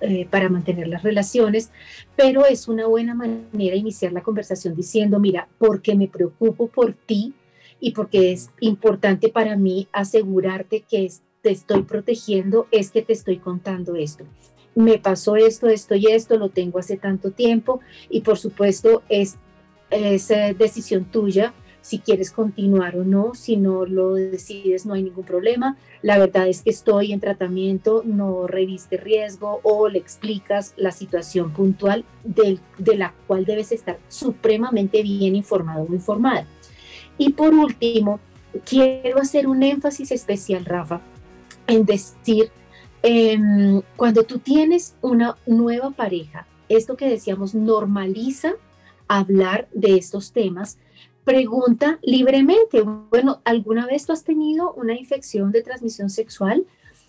eh, 0.00 0.26
para 0.28 0.48
mantener 0.48 0.88
las 0.88 1.04
relaciones, 1.04 1.70
pero 2.16 2.44
es 2.44 2.66
una 2.66 2.86
buena 2.86 3.14
manera 3.14 3.76
iniciar 3.76 4.12
la 4.12 4.22
conversación 4.22 4.74
diciendo, 4.74 5.20
mira, 5.20 5.46
porque 5.58 5.94
me 5.94 6.08
preocupo 6.08 6.66
por 6.66 6.94
ti, 6.94 7.34
y 7.78 7.92
porque 7.92 8.32
es 8.32 8.50
importante 8.60 9.28
para 9.28 9.56
mí 9.56 9.88
asegurarte 9.92 10.84
que 10.88 11.10
te 11.40 11.50
estoy 11.50 11.82
protegiendo, 11.82 12.66
es 12.70 12.92
que 12.92 13.02
te 13.02 13.12
estoy 13.12 13.38
contando 13.38 13.96
esto. 13.96 14.24
Me 14.76 14.98
pasó 14.98 15.34
esto, 15.34 15.68
esto 15.68 15.96
y 15.96 16.06
esto, 16.06 16.36
lo 16.36 16.48
tengo 16.48 16.78
hace 16.78 16.96
tanto 16.96 17.32
tiempo 17.32 17.80
y 18.08 18.20
por 18.20 18.38
supuesto 18.38 19.02
es, 19.08 19.36
es 19.90 20.28
decisión 20.56 21.04
tuya 21.06 21.52
si 21.82 21.98
quieres 21.98 22.30
continuar 22.30 22.96
o 22.96 23.04
no, 23.04 23.34
si 23.34 23.56
no 23.56 23.84
lo 23.84 24.14
decides 24.14 24.86
no 24.86 24.94
hay 24.94 25.02
ningún 25.02 25.24
problema. 25.24 25.76
La 26.00 26.16
verdad 26.16 26.48
es 26.48 26.62
que 26.62 26.70
estoy 26.70 27.12
en 27.12 27.20
tratamiento, 27.20 28.02
no 28.06 28.46
reviste 28.46 28.96
riesgo 28.96 29.60
o 29.64 29.88
le 29.88 29.98
explicas 29.98 30.72
la 30.76 30.92
situación 30.92 31.52
puntual 31.52 32.04
de 32.24 32.60
la 32.96 33.12
cual 33.26 33.44
debes 33.44 33.72
estar 33.72 33.98
supremamente 34.08 35.02
bien 35.02 35.36
informado 35.36 35.86
o 35.88 35.92
informada. 35.92 36.46
Y 37.18 37.32
por 37.32 37.52
último, 37.52 38.20
quiero 38.64 39.20
hacer 39.20 39.46
un 39.46 39.62
énfasis 39.62 40.12
especial, 40.12 40.64
Rafa, 40.64 41.00
en 41.66 41.84
decir, 41.84 42.50
em, 43.02 43.82
cuando 43.96 44.22
tú 44.22 44.38
tienes 44.38 44.94
una 45.02 45.36
nueva 45.46 45.90
pareja, 45.90 46.46
esto 46.68 46.96
que 46.96 47.08
decíamos 47.08 47.54
normaliza 47.54 48.54
hablar 49.08 49.68
de 49.72 49.96
estos 49.96 50.32
temas, 50.32 50.78
pregunta 51.24 51.98
libremente, 52.02 52.82
bueno, 52.82 53.40
¿alguna 53.44 53.86
vez 53.86 54.06
tú 54.06 54.12
has 54.12 54.24
tenido 54.24 54.72
una 54.74 54.94
infección 54.94 55.52
de 55.52 55.62
transmisión 55.62 56.10
sexual? 56.10 56.64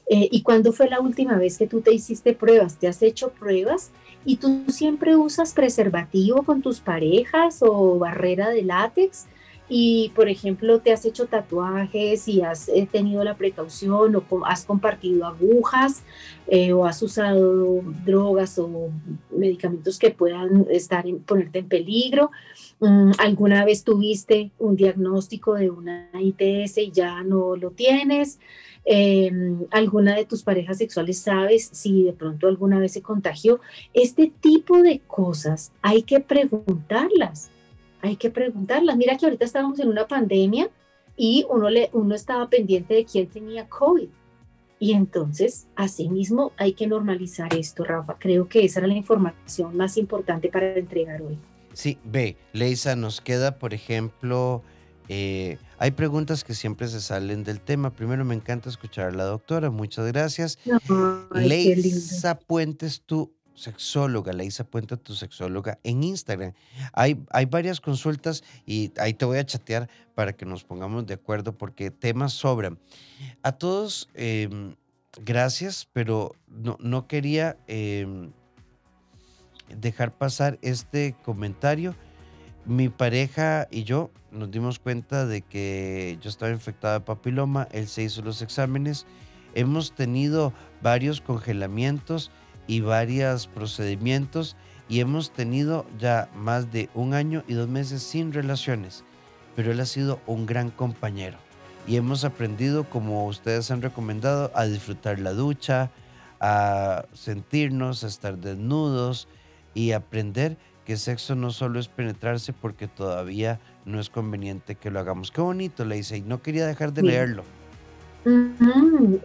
Eh, 0.10 0.28
¿Y 0.32 0.42
cuándo 0.42 0.74
fue 0.74 0.90
la 0.90 1.00
última 1.00 1.38
vez 1.38 1.58
que 1.58 1.68
tú 1.68 1.82
te 1.82 1.94
hiciste 1.94 2.34
pruebas? 2.34 2.78
¿Te 2.78 2.88
has 2.88 3.02
hecho 3.02 3.30
pruebas? 3.30 3.92
¿Y 4.26 4.38
tú 4.38 4.66
siempre 4.68 5.16
usas 5.16 5.54
preservativo 5.54 6.44
con 6.44 6.62
tus 6.62 6.80
parejas 6.80 7.60
o 7.62 7.98
barrera 8.00 8.50
de 8.50 8.64
látex? 8.64 9.28
Y, 9.70 10.12
por 10.14 10.28
ejemplo, 10.28 10.80
te 10.80 10.92
has 10.92 11.06
hecho 11.06 11.26
tatuajes 11.26 12.28
y 12.28 12.42
has 12.42 12.68
eh, 12.68 12.88
tenido 12.92 13.24
la 13.24 13.38
precaución 13.38 14.16
o 14.16 14.46
has 14.46 14.66
compartido 14.66 15.26
agujas 15.26 16.04
eh, 16.48 16.74
o 16.74 16.86
has 16.86 17.02
usado 17.02 17.82
drogas 18.06 18.60
o 18.60 18.92
medicamentos 19.32 19.98
que 19.98 20.12
puedan 20.12 20.68
estar 20.70 21.08
en, 21.08 21.20
ponerte 21.20 21.60
en 21.60 21.68
peligro, 21.70 22.32
mm, 22.82 23.12
alguna 23.18 23.64
vez 23.64 23.84
tuviste 23.84 24.52
un 24.60 24.76
diagnóstico 24.76 25.54
de 25.54 25.70
una 25.70 26.10
ITS 26.14 26.78
y 26.80 26.92
ya 26.92 27.24
no 27.24 27.56
lo 27.56 27.72
tienes, 27.72 28.40
em, 28.84 29.66
alguna 29.72 30.16
de 30.16 30.26
tus 30.26 30.44
parejas 30.44 30.78
sexuales 30.78 31.18
sabes 31.20 31.70
si 31.72 32.04
de 32.04 32.12
pronto 32.12 32.48
alguna 32.48 32.80
vez 32.80 32.92
se 32.92 33.02
contagió. 33.02 33.62
Este 33.94 34.32
tipo 34.42 34.82
de 34.82 35.00
cosas 35.08 35.72
hay 35.82 36.04
que 36.04 36.20
preguntarlas 36.20 37.50
hay 38.04 38.18
que 38.18 38.30
preguntarlas. 38.30 38.98
Mira 38.98 39.18
que 39.18 39.26
ahorita 39.26 39.46
estábamos 39.46 39.80
en 39.80 39.88
una 39.88 40.08
pandemia 40.08 40.70
y 41.16 41.46
uno, 41.50 41.70
le, 41.70 41.90
uno 41.94 42.14
estaba 42.14 42.50
pendiente 42.50 42.94
de 42.94 43.06
quién 43.06 43.28
tenía 43.28 43.68
COVID. 43.68 44.10
Y 44.78 44.92
entonces, 44.92 45.68
asimismo, 45.78 46.52
hay 46.58 46.74
que 46.74 46.86
normalizar 46.86 47.56
esto, 47.56 47.86
Rafa. 47.86 48.18
Creo 48.20 48.50
que 48.50 48.66
esa 48.66 48.82
era 48.82 48.88
la 48.88 48.96
información 48.96 49.78
más 49.78 49.96
importante 49.96 50.50
para 50.50 50.78
entregar 50.78 51.22
hoy. 51.22 51.40
Sí, 51.72 51.98
ve, 52.04 52.36
Leisa, 52.52 52.98
nos 52.98 53.22
queda, 53.22 53.58
por 53.58 53.74
ejemplo, 53.74 54.62
eh, 55.08 55.58
hay 55.78 55.92
preguntas 55.92 56.44
que 56.44 56.54
siempre 56.54 56.90
se 56.90 57.00
salen 57.00 57.46
del 57.46 57.62
tema. 57.62 57.94
Primero, 57.94 58.26
me 58.26 58.36
encanta 58.36 58.68
escuchar 58.68 59.08
a 59.08 59.12
la 59.12 59.24
doctora, 59.24 59.70
muchas 59.70 60.06
gracias. 60.08 60.60
Leisa 61.34 62.38
Puentes, 62.38 63.02
tú 63.06 63.34
sexóloga, 63.56 64.34
Leisa 64.34 64.64
Puente, 64.64 64.98
tu 64.98 65.16
sexóloga, 65.16 65.80
en 65.84 66.04
Instagram. 66.04 66.54
Hay, 66.94 67.24
hay 67.32 67.46
varias 67.46 67.80
consultas 67.80 68.44
y 68.66 68.92
ahí 69.00 69.14
te 69.14 69.26
voy 69.26 69.38
a 69.38 69.46
chatear 69.46 69.90
para 70.16 70.34
que 70.34 70.46
nos 70.46 70.64
pongamos 70.64 71.06
de 71.06 71.16
acuerdo 71.16 71.58
porque 71.58 71.92
temas 71.92 72.34
sobran. 72.34 72.80
A 73.42 73.54
todos, 73.54 74.10
em, 74.14 74.76
gracias, 75.22 75.88
pero 75.94 76.36
no, 76.48 76.78
no 76.80 77.08
quería 77.08 77.58
em, 77.68 78.32
dejar 79.70 80.18
pasar 80.18 80.60
este 80.62 81.16
comentario. 81.24 81.96
Mi 82.66 82.90
pareja 82.90 83.68
y 83.72 83.84
yo 83.84 84.10
nos 84.32 84.50
dimos 84.50 84.80
cuenta 84.80 85.26
de 85.26 85.42
que 85.42 86.18
yo 86.22 86.30
estaba 86.30 86.52
infectada 86.52 86.96
de 86.96 87.06
papiloma, 87.06 87.68
él 87.72 87.88
se 87.88 88.04
hizo 88.04 88.22
los 88.22 88.42
exámenes, 88.42 89.06
hemos 89.54 89.94
tenido 89.94 90.54
varios 90.82 91.22
congelamientos, 91.22 92.32
y 92.68 92.82
varios 92.82 93.48
procedimientos 93.48 94.56
y 94.90 95.00
hemos 95.00 95.32
tenido 95.32 95.86
ya 95.98 96.30
más 96.36 96.72
de 96.72 96.90
un 96.94 97.14
año 97.14 97.44
y 97.48 97.54
dos 97.54 97.68
meses 97.68 98.04
sin 98.04 98.34
relaciones, 98.34 99.04
pero 99.56 99.72
él 99.72 99.80
ha 99.80 99.86
sido 99.86 100.20
un 100.28 100.46
gran 100.46 100.70
compañero 100.70 101.38
y 101.88 101.98
hemos 101.98 102.24
aprendido, 102.24 102.90
como 102.90 103.28
ustedes 103.28 103.70
han 103.72 103.82
recomendado, 103.82 104.52
a 104.56 104.66
disfrutar 104.66 105.20
la 105.20 105.34
ducha, 105.34 105.92
a 106.40 107.06
sentirnos, 107.14 108.04
a 108.04 108.08
estar 108.08 108.38
desnudos 108.38 109.28
y 109.74 109.92
aprender 109.92 110.58
que 110.86 110.98
sexo 110.98 111.36
no 111.36 111.52
solo 111.52 111.80
es 111.80 111.88
penetrarse 111.88 112.54
porque 112.54 112.88
todavía 112.88 113.60
no 113.86 114.00
es 114.00 114.10
conveniente 114.10 114.76
que 114.76 114.92
lo 114.92 115.00
hagamos. 115.00 115.32
Qué 115.32 115.42
bonito, 115.42 115.86
le 115.86 115.96
dice, 115.96 116.18
y 116.18 116.22
no 116.22 116.42
quería 116.42 116.66
dejar 116.66 116.94
de 116.94 117.04
leerlo. 117.04 117.44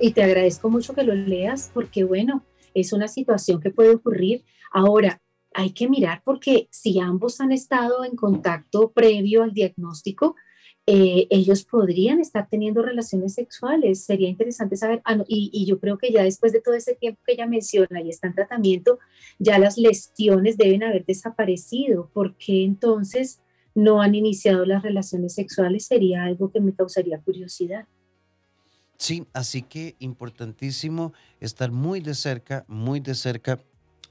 Y 0.01 0.13
te 0.13 0.23
agradezco 0.25 0.71
mucho 0.71 0.95
que 0.95 1.05
lo 1.05 1.15
leas 1.15 1.71
porque, 1.73 2.05
bueno, 2.05 2.43
es 2.81 2.93
una 2.93 3.09
situación 3.09 3.61
que 3.61 3.71
puede 3.71 3.95
ocurrir. 3.95 4.45
Ahora, 4.73 5.21
hay 5.55 5.73
que 5.73 5.89
mirar 5.89 6.23
porque 6.25 6.69
si 6.71 7.01
ambos 7.01 7.41
han 7.41 7.53
estado 7.53 8.05
en 8.05 8.17
contacto 8.17 8.93
previo 8.93 9.43
al 9.43 9.53
diagnóstico, 9.53 10.37
eh, 10.91 11.27
ellos 11.29 11.65
podrían 11.65 12.19
estar 12.19 12.49
teniendo 12.49 12.81
relaciones 12.81 13.35
sexuales. 13.35 14.05
Sería 14.05 14.29
interesante 14.29 14.75
saber, 14.77 15.03
ah, 15.05 15.23
y, 15.29 15.67
yo 15.67 15.79
creo 15.79 15.99
que 15.99 16.11
ya 16.11 16.23
después 16.23 16.51
de 16.53 16.63
todo 16.63 16.75
ese 16.75 16.95
tiempo 16.95 17.21
que 17.27 17.35
ella 17.35 17.47
menciona 17.47 18.01
y 18.01 18.09
está 18.09 18.29
en 18.29 18.35
tratamiento, 18.35 18.99
ya 19.39 19.59
las 19.59 19.77
lesiones 19.77 20.57
deben 20.57 20.83
haber 20.83 21.05
desaparecido. 21.05 22.09
¿Por 22.15 22.37
qué 22.39 22.65
entonces 22.65 23.43
no 23.75 24.01
han 24.01 24.15
iniciado 24.15 24.65
las 24.65 24.83
relaciones 24.83 25.35
sexuales? 25.35 25.85
Sería 25.85 26.25
algo 26.25 26.51
que 26.51 26.61
me 26.61 26.75
causaría 26.75 27.21
curiosidad. 27.21 27.87
Sí, 28.99 29.27
así 29.33 29.63
que 29.63 29.95
importantísimo 30.01 31.13
estar 31.41 31.71
muy 31.71 32.01
de 32.01 32.15
cerca, 32.15 32.65
muy 32.67 32.99
de 32.99 33.15
cerca 33.15 33.61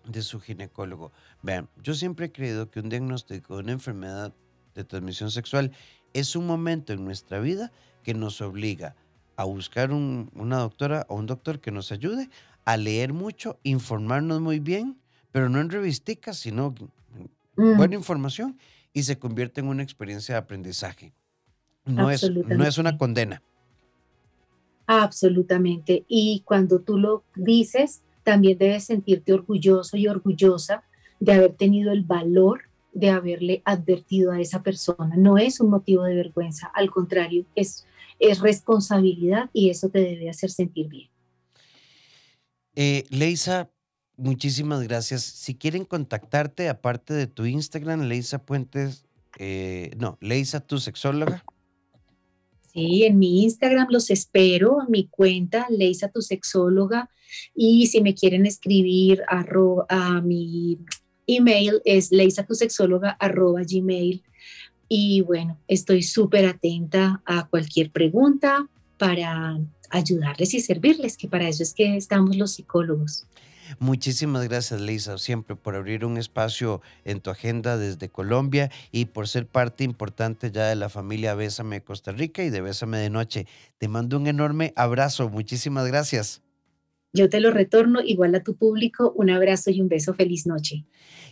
de 0.06 0.22
su 0.22 0.40
ginecólogo. 0.40 1.12
Vean, 1.44 1.68
yo 1.84 1.94
siempre 1.94 2.28
he 2.28 2.32
creído 2.32 2.72
que 2.72 2.80
un 2.80 2.88
diagnóstico 2.88 3.56
de 3.56 3.64
una 3.64 3.74
enfermedad 3.74 4.34
de 4.76 4.84
transmisión 4.86 5.30
sexual 5.30 5.72
es 6.14 6.36
un 6.38 6.48
momento 6.48 6.94
en 6.94 7.04
nuestra 7.04 7.40
vida 7.40 7.72
que 8.04 8.14
nos 8.14 8.40
obliga 8.40 8.96
a 9.36 9.44
buscar 9.44 9.92
una 9.92 10.58
doctora 10.58 11.06
o 11.10 11.16
un 11.16 11.26
doctor 11.26 11.60
que 11.60 11.72
nos 11.72 11.92
ayude 11.92 12.30
a 12.64 12.78
leer 12.78 13.12
mucho, 13.12 13.60
informarnos 13.64 14.40
muy 14.40 14.60
bien, 14.60 14.98
pero 15.32 15.50
no 15.50 15.60
en 15.60 15.70
revisticas, 15.70 16.38
sino 16.38 16.74
mm. 17.56 17.76
buena 17.76 17.96
información 17.96 18.58
y 18.94 19.04
se 19.04 19.20
convierte 19.20 19.60
en 19.60 19.68
una 19.68 19.84
experiencia 19.84 20.36
de 20.36 20.40
aprendizaje. 20.40 21.14
No 21.86 22.10
es, 22.10 22.30
no 22.32 22.66
es 22.66 22.78
una 22.78 22.98
condena. 22.98 23.42
Absolutamente. 24.88 26.06
Y 26.08 26.42
cuando 26.46 26.80
tú 26.80 26.98
lo 26.98 27.24
dices, 27.36 28.02
también 28.24 28.58
debes 28.58 28.86
sentirte 28.86 29.34
orgulloso 29.34 29.98
y 29.98 30.08
orgullosa 30.08 30.84
de 31.20 31.34
haber 31.34 31.54
tenido 31.54 31.92
el 31.92 32.04
valor 32.04 32.62
de 32.94 33.10
haberle 33.10 33.62
advertido 33.66 34.32
a 34.32 34.42
esa 34.42 34.64
persona. 34.64 35.16
No 35.16 35.38
es 35.38 35.60
un 35.60 35.70
motivo 35.70 36.04
de 36.04 36.16
vergüenza, 36.16 36.72
al 36.74 36.90
contrario, 36.90 37.46
es, 37.54 37.86
es 38.18 38.40
responsabilidad 38.40 39.50
y 39.54 39.70
eso 39.70 39.90
te 39.90 40.00
debe 40.00 40.30
hacer 40.30 40.50
sentir 40.50 40.88
bien. 40.88 41.10
Eh, 42.76 43.06
Leisa, 43.10 43.70
muchísimas 44.16 44.82
gracias. 44.84 45.24
Si 45.24 45.54
quieren 45.56 45.86
contactarte, 45.86 46.70
aparte 46.70 47.14
de 47.14 47.28
tu 47.28 47.46
Instagram, 47.46 48.04
Leisa 48.04 48.40
Puentes, 48.40 49.06
eh, 49.38 49.92
no, 49.98 50.18
Leisa, 50.22 50.60
tu 50.60 50.80
sexóloga. 50.80 51.44
Sí, 52.78 53.06
en 53.06 53.18
mi 53.18 53.42
Instagram 53.42 53.88
los 53.90 54.12
espero, 54.12 54.86
mi 54.88 55.08
cuenta, 55.08 55.66
Leisa 55.72 56.10
tu 56.10 56.22
sexóloga. 56.22 57.10
Y 57.56 57.88
si 57.88 58.02
me 58.02 58.14
quieren 58.14 58.46
escribir 58.46 59.24
a 59.90 60.22
mi 60.22 60.78
email 61.26 61.82
es 61.86 62.12
gmail 62.12 64.24
Y 64.88 65.22
bueno, 65.22 65.58
estoy 65.68 66.04
súper 66.04 66.46
atenta 66.46 67.24
a 67.26 67.48
cualquier 67.48 67.90
pregunta 67.90 68.70
para 69.00 69.60
ayudarles 69.90 70.54
y 70.54 70.60
servirles, 70.60 71.18
que 71.18 71.28
para 71.28 71.50
eso 71.50 71.64
es 71.64 71.74
que 71.74 71.98
estamos 71.98 72.38
los 72.38 72.52
psicólogos. 72.52 73.26
Muchísimas 73.80 74.47
gracias, 74.47 74.82
Lisa, 74.82 75.18
siempre 75.18 75.55
por 75.55 75.76
abrir 75.76 76.05
un 76.05 76.18
espacio 76.18 76.82
en 77.05 77.20
tu 77.20 77.30
agenda 77.30 77.78
desde 77.78 78.09
Colombia 78.09 78.72
y 78.91 79.05
por 79.05 79.28
ser 79.28 79.47
parte 79.47 79.84
importante 79.84 80.51
ya 80.51 80.68
de 80.68 80.76
la 80.76 80.89
familia 80.89 81.36
Bésame 81.36 81.82
Costa 81.82 82.11
Rica 82.11 82.43
y 82.43 82.49
de 82.49 82.61
Bésame 82.61 82.97
de 82.97 83.09
Noche. 83.09 83.47
Te 83.78 83.88
mando 83.88 84.18
un 84.18 84.28
enorme 84.28 84.74
abrazo. 84.76 85.30
Muchísimas 85.30 85.88
gracias. 85.88 86.41
Yo 87.13 87.30
te 87.30 87.39
lo 87.39 87.51
retorno 87.51 88.01
igual 88.01 88.36
a 88.36 88.43
tu 88.43 88.55
público. 88.55 89.11
Un 89.15 89.30
abrazo 89.30 89.72
y 89.72 89.82
un 89.82 89.88
beso. 89.88 90.13
Feliz 90.13 90.45
noche. 90.45 90.86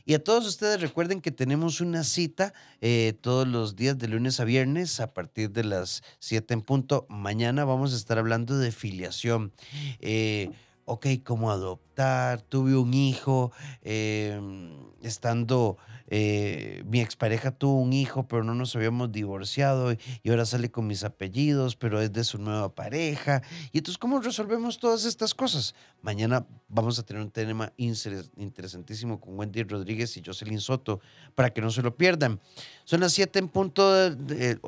Y 0.05 0.13
a 0.13 0.23
todos 0.23 0.45
ustedes 0.47 0.81
recuerden 0.81 1.19
que 1.19 1.31
tenemos 1.31 1.81
una 1.81 2.03
cita 2.03 2.53
eh, 2.79 3.13
todos 3.21 3.47
los 3.47 3.75
días 3.75 3.97
de 3.97 4.07
lunes 4.07 4.39
a 4.39 4.45
viernes 4.45 4.99
a 4.99 5.13
partir 5.13 5.51
de 5.51 5.63
las 5.63 6.03
7 6.19 6.53
en 6.53 6.61
punto. 6.61 7.05
Mañana 7.09 7.65
vamos 7.65 7.93
a 7.93 7.97
estar 7.97 8.17
hablando 8.17 8.57
de 8.57 8.71
filiación. 8.71 9.51
Eh, 9.99 10.51
ok, 10.85 11.07
cómo 11.23 11.51
adoptar, 11.51 12.41
tuve 12.41 12.77
un 12.77 12.93
hijo, 12.93 13.51
em, 13.81 14.69
estando, 15.01 15.77
eh, 16.07 16.83
mi 16.85 17.01
expareja 17.01 17.51
tuvo 17.51 17.81
un 17.81 17.91
hijo, 17.93 18.27
pero 18.27 18.43
no 18.43 18.53
nos 18.53 18.75
habíamos 18.75 19.11
divorciado 19.11 19.91
y 19.91 20.29
ahora 20.29 20.45
sale 20.45 20.69
con 20.69 20.85
mis 20.85 21.03
apellidos, 21.03 21.75
pero 21.75 22.01
es 22.01 22.13
de 22.13 22.23
su 22.23 22.37
nueva 22.37 22.73
pareja. 22.73 23.41
Y 23.71 23.79
entonces, 23.79 23.97
¿cómo 23.97 24.19
resolvemos 24.19 24.79
todas 24.79 25.05
estas 25.05 25.33
cosas? 25.33 25.73
Mañana 26.01 26.45
vamos 26.67 26.99
a 26.99 27.03
tener 27.03 27.21
un 27.23 27.31
tema 27.31 27.73
interesantísimo 27.77 29.19
con 29.19 29.39
Wendy 29.39 29.63
Rodríguez 29.63 30.15
y 30.17 30.23
Jocelyn 30.23 30.61
Soto 30.61 30.99
para 31.33 31.51
que 31.51 31.61
no 31.61 31.71
se 31.71 31.81
lo 31.81 31.95
pierdan. 31.95 32.39
Son 32.83 32.99
las 32.99 33.13
7 33.13 33.39
en 33.39 33.49
punto, 33.49 34.15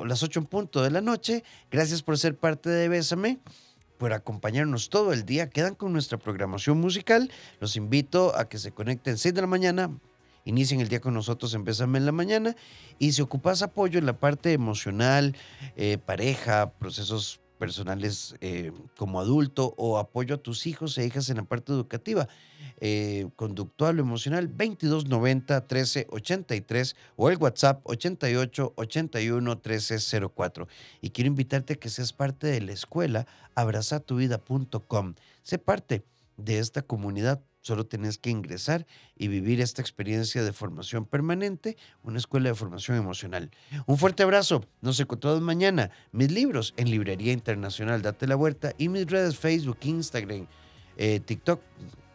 las 0.04 0.22
8 0.22 0.40
en 0.40 0.46
punto 0.46 0.82
de 0.82 0.90
la 0.90 1.00
noche. 1.00 1.44
Gracias 1.70 2.02
por 2.02 2.18
ser 2.18 2.36
parte 2.36 2.70
de 2.70 2.88
Bésame 2.88 3.38
por 3.98 4.12
acompañarnos 4.12 4.88
todo 4.88 5.12
el 5.12 5.26
día. 5.26 5.50
Quedan 5.50 5.74
con 5.74 5.92
nuestra 5.92 6.18
programación 6.18 6.78
musical. 6.78 7.30
Los 7.60 7.76
invito 7.76 8.34
a 8.36 8.48
que 8.48 8.58
se 8.58 8.72
conecten 8.72 9.18
6 9.18 9.34
de 9.34 9.40
la 9.40 9.46
mañana. 9.46 9.90
Inicien 10.44 10.80
el 10.80 10.88
día 10.88 11.00
con 11.00 11.12
nosotros, 11.12 11.52
empezame 11.52 11.98
en 11.98 12.06
la 12.06 12.12
mañana. 12.12 12.56
Y 12.98 13.12
si 13.12 13.20
ocupas 13.20 13.60
apoyo 13.60 13.98
en 13.98 14.06
la 14.06 14.18
parte 14.18 14.52
emocional, 14.52 15.36
eh, 15.76 15.98
pareja, 15.98 16.70
procesos 16.70 17.40
personales 17.58 18.36
eh, 18.40 18.72
como 18.96 19.20
adulto 19.20 19.74
o 19.76 19.98
apoyo 19.98 20.36
a 20.36 20.38
tus 20.38 20.66
hijos 20.66 20.96
e 20.96 21.04
hijas 21.04 21.28
en 21.28 21.36
la 21.36 21.44
parte 21.44 21.72
educativa, 21.72 22.28
eh, 22.80 23.28
conductual 23.36 23.98
o 23.98 24.02
emocional, 24.02 24.48
2290 24.48 25.54
1383 25.60 26.96
o 27.16 27.28
el 27.28 27.36
WhatsApp 27.38 27.80
88 27.84 28.72
81 28.76 29.50
1304. 29.50 30.68
Y 31.00 31.10
quiero 31.10 31.28
invitarte 31.28 31.74
a 31.74 31.76
que 31.76 31.88
seas 31.88 32.12
parte 32.12 32.46
de 32.46 32.60
la 32.60 32.72
escuela 32.72 33.26
abrazatuvida.com. 33.54 35.14
Sé 35.42 35.58
parte 35.58 36.04
de 36.36 36.58
esta 36.60 36.82
comunidad 36.82 37.42
Solo 37.68 37.84
tenés 37.84 38.16
que 38.16 38.30
ingresar 38.30 38.86
y 39.14 39.28
vivir 39.28 39.60
esta 39.60 39.82
experiencia 39.82 40.42
de 40.42 40.54
formación 40.54 41.04
permanente, 41.04 41.76
una 42.02 42.16
escuela 42.16 42.48
de 42.48 42.54
formación 42.54 42.96
emocional. 42.96 43.50
Un 43.84 43.98
fuerte 43.98 44.22
abrazo. 44.22 44.64
Nos 44.80 44.98
encontramos 45.00 45.42
mañana. 45.42 45.90
Mis 46.10 46.32
libros 46.32 46.72
en 46.78 46.90
Librería 46.90 47.34
Internacional 47.34 48.00
Date 48.00 48.26
la 48.26 48.36
Vuelta 48.36 48.72
y 48.78 48.88
mis 48.88 49.04
redes 49.04 49.36
Facebook, 49.36 49.76
Instagram, 49.82 50.46
eh, 50.96 51.20
TikTok. 51.20 51.60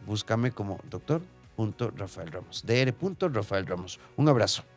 Búscame 0.04 0.50
como 0.50 0.80
doctor.rafael 0.90 2.32
Ramos. 2.32 2.64
dr.rafael 2.66 3.64
Ramos. 3.64 4.00
Un 4.16 4.28
abrazo. 4.28 4.73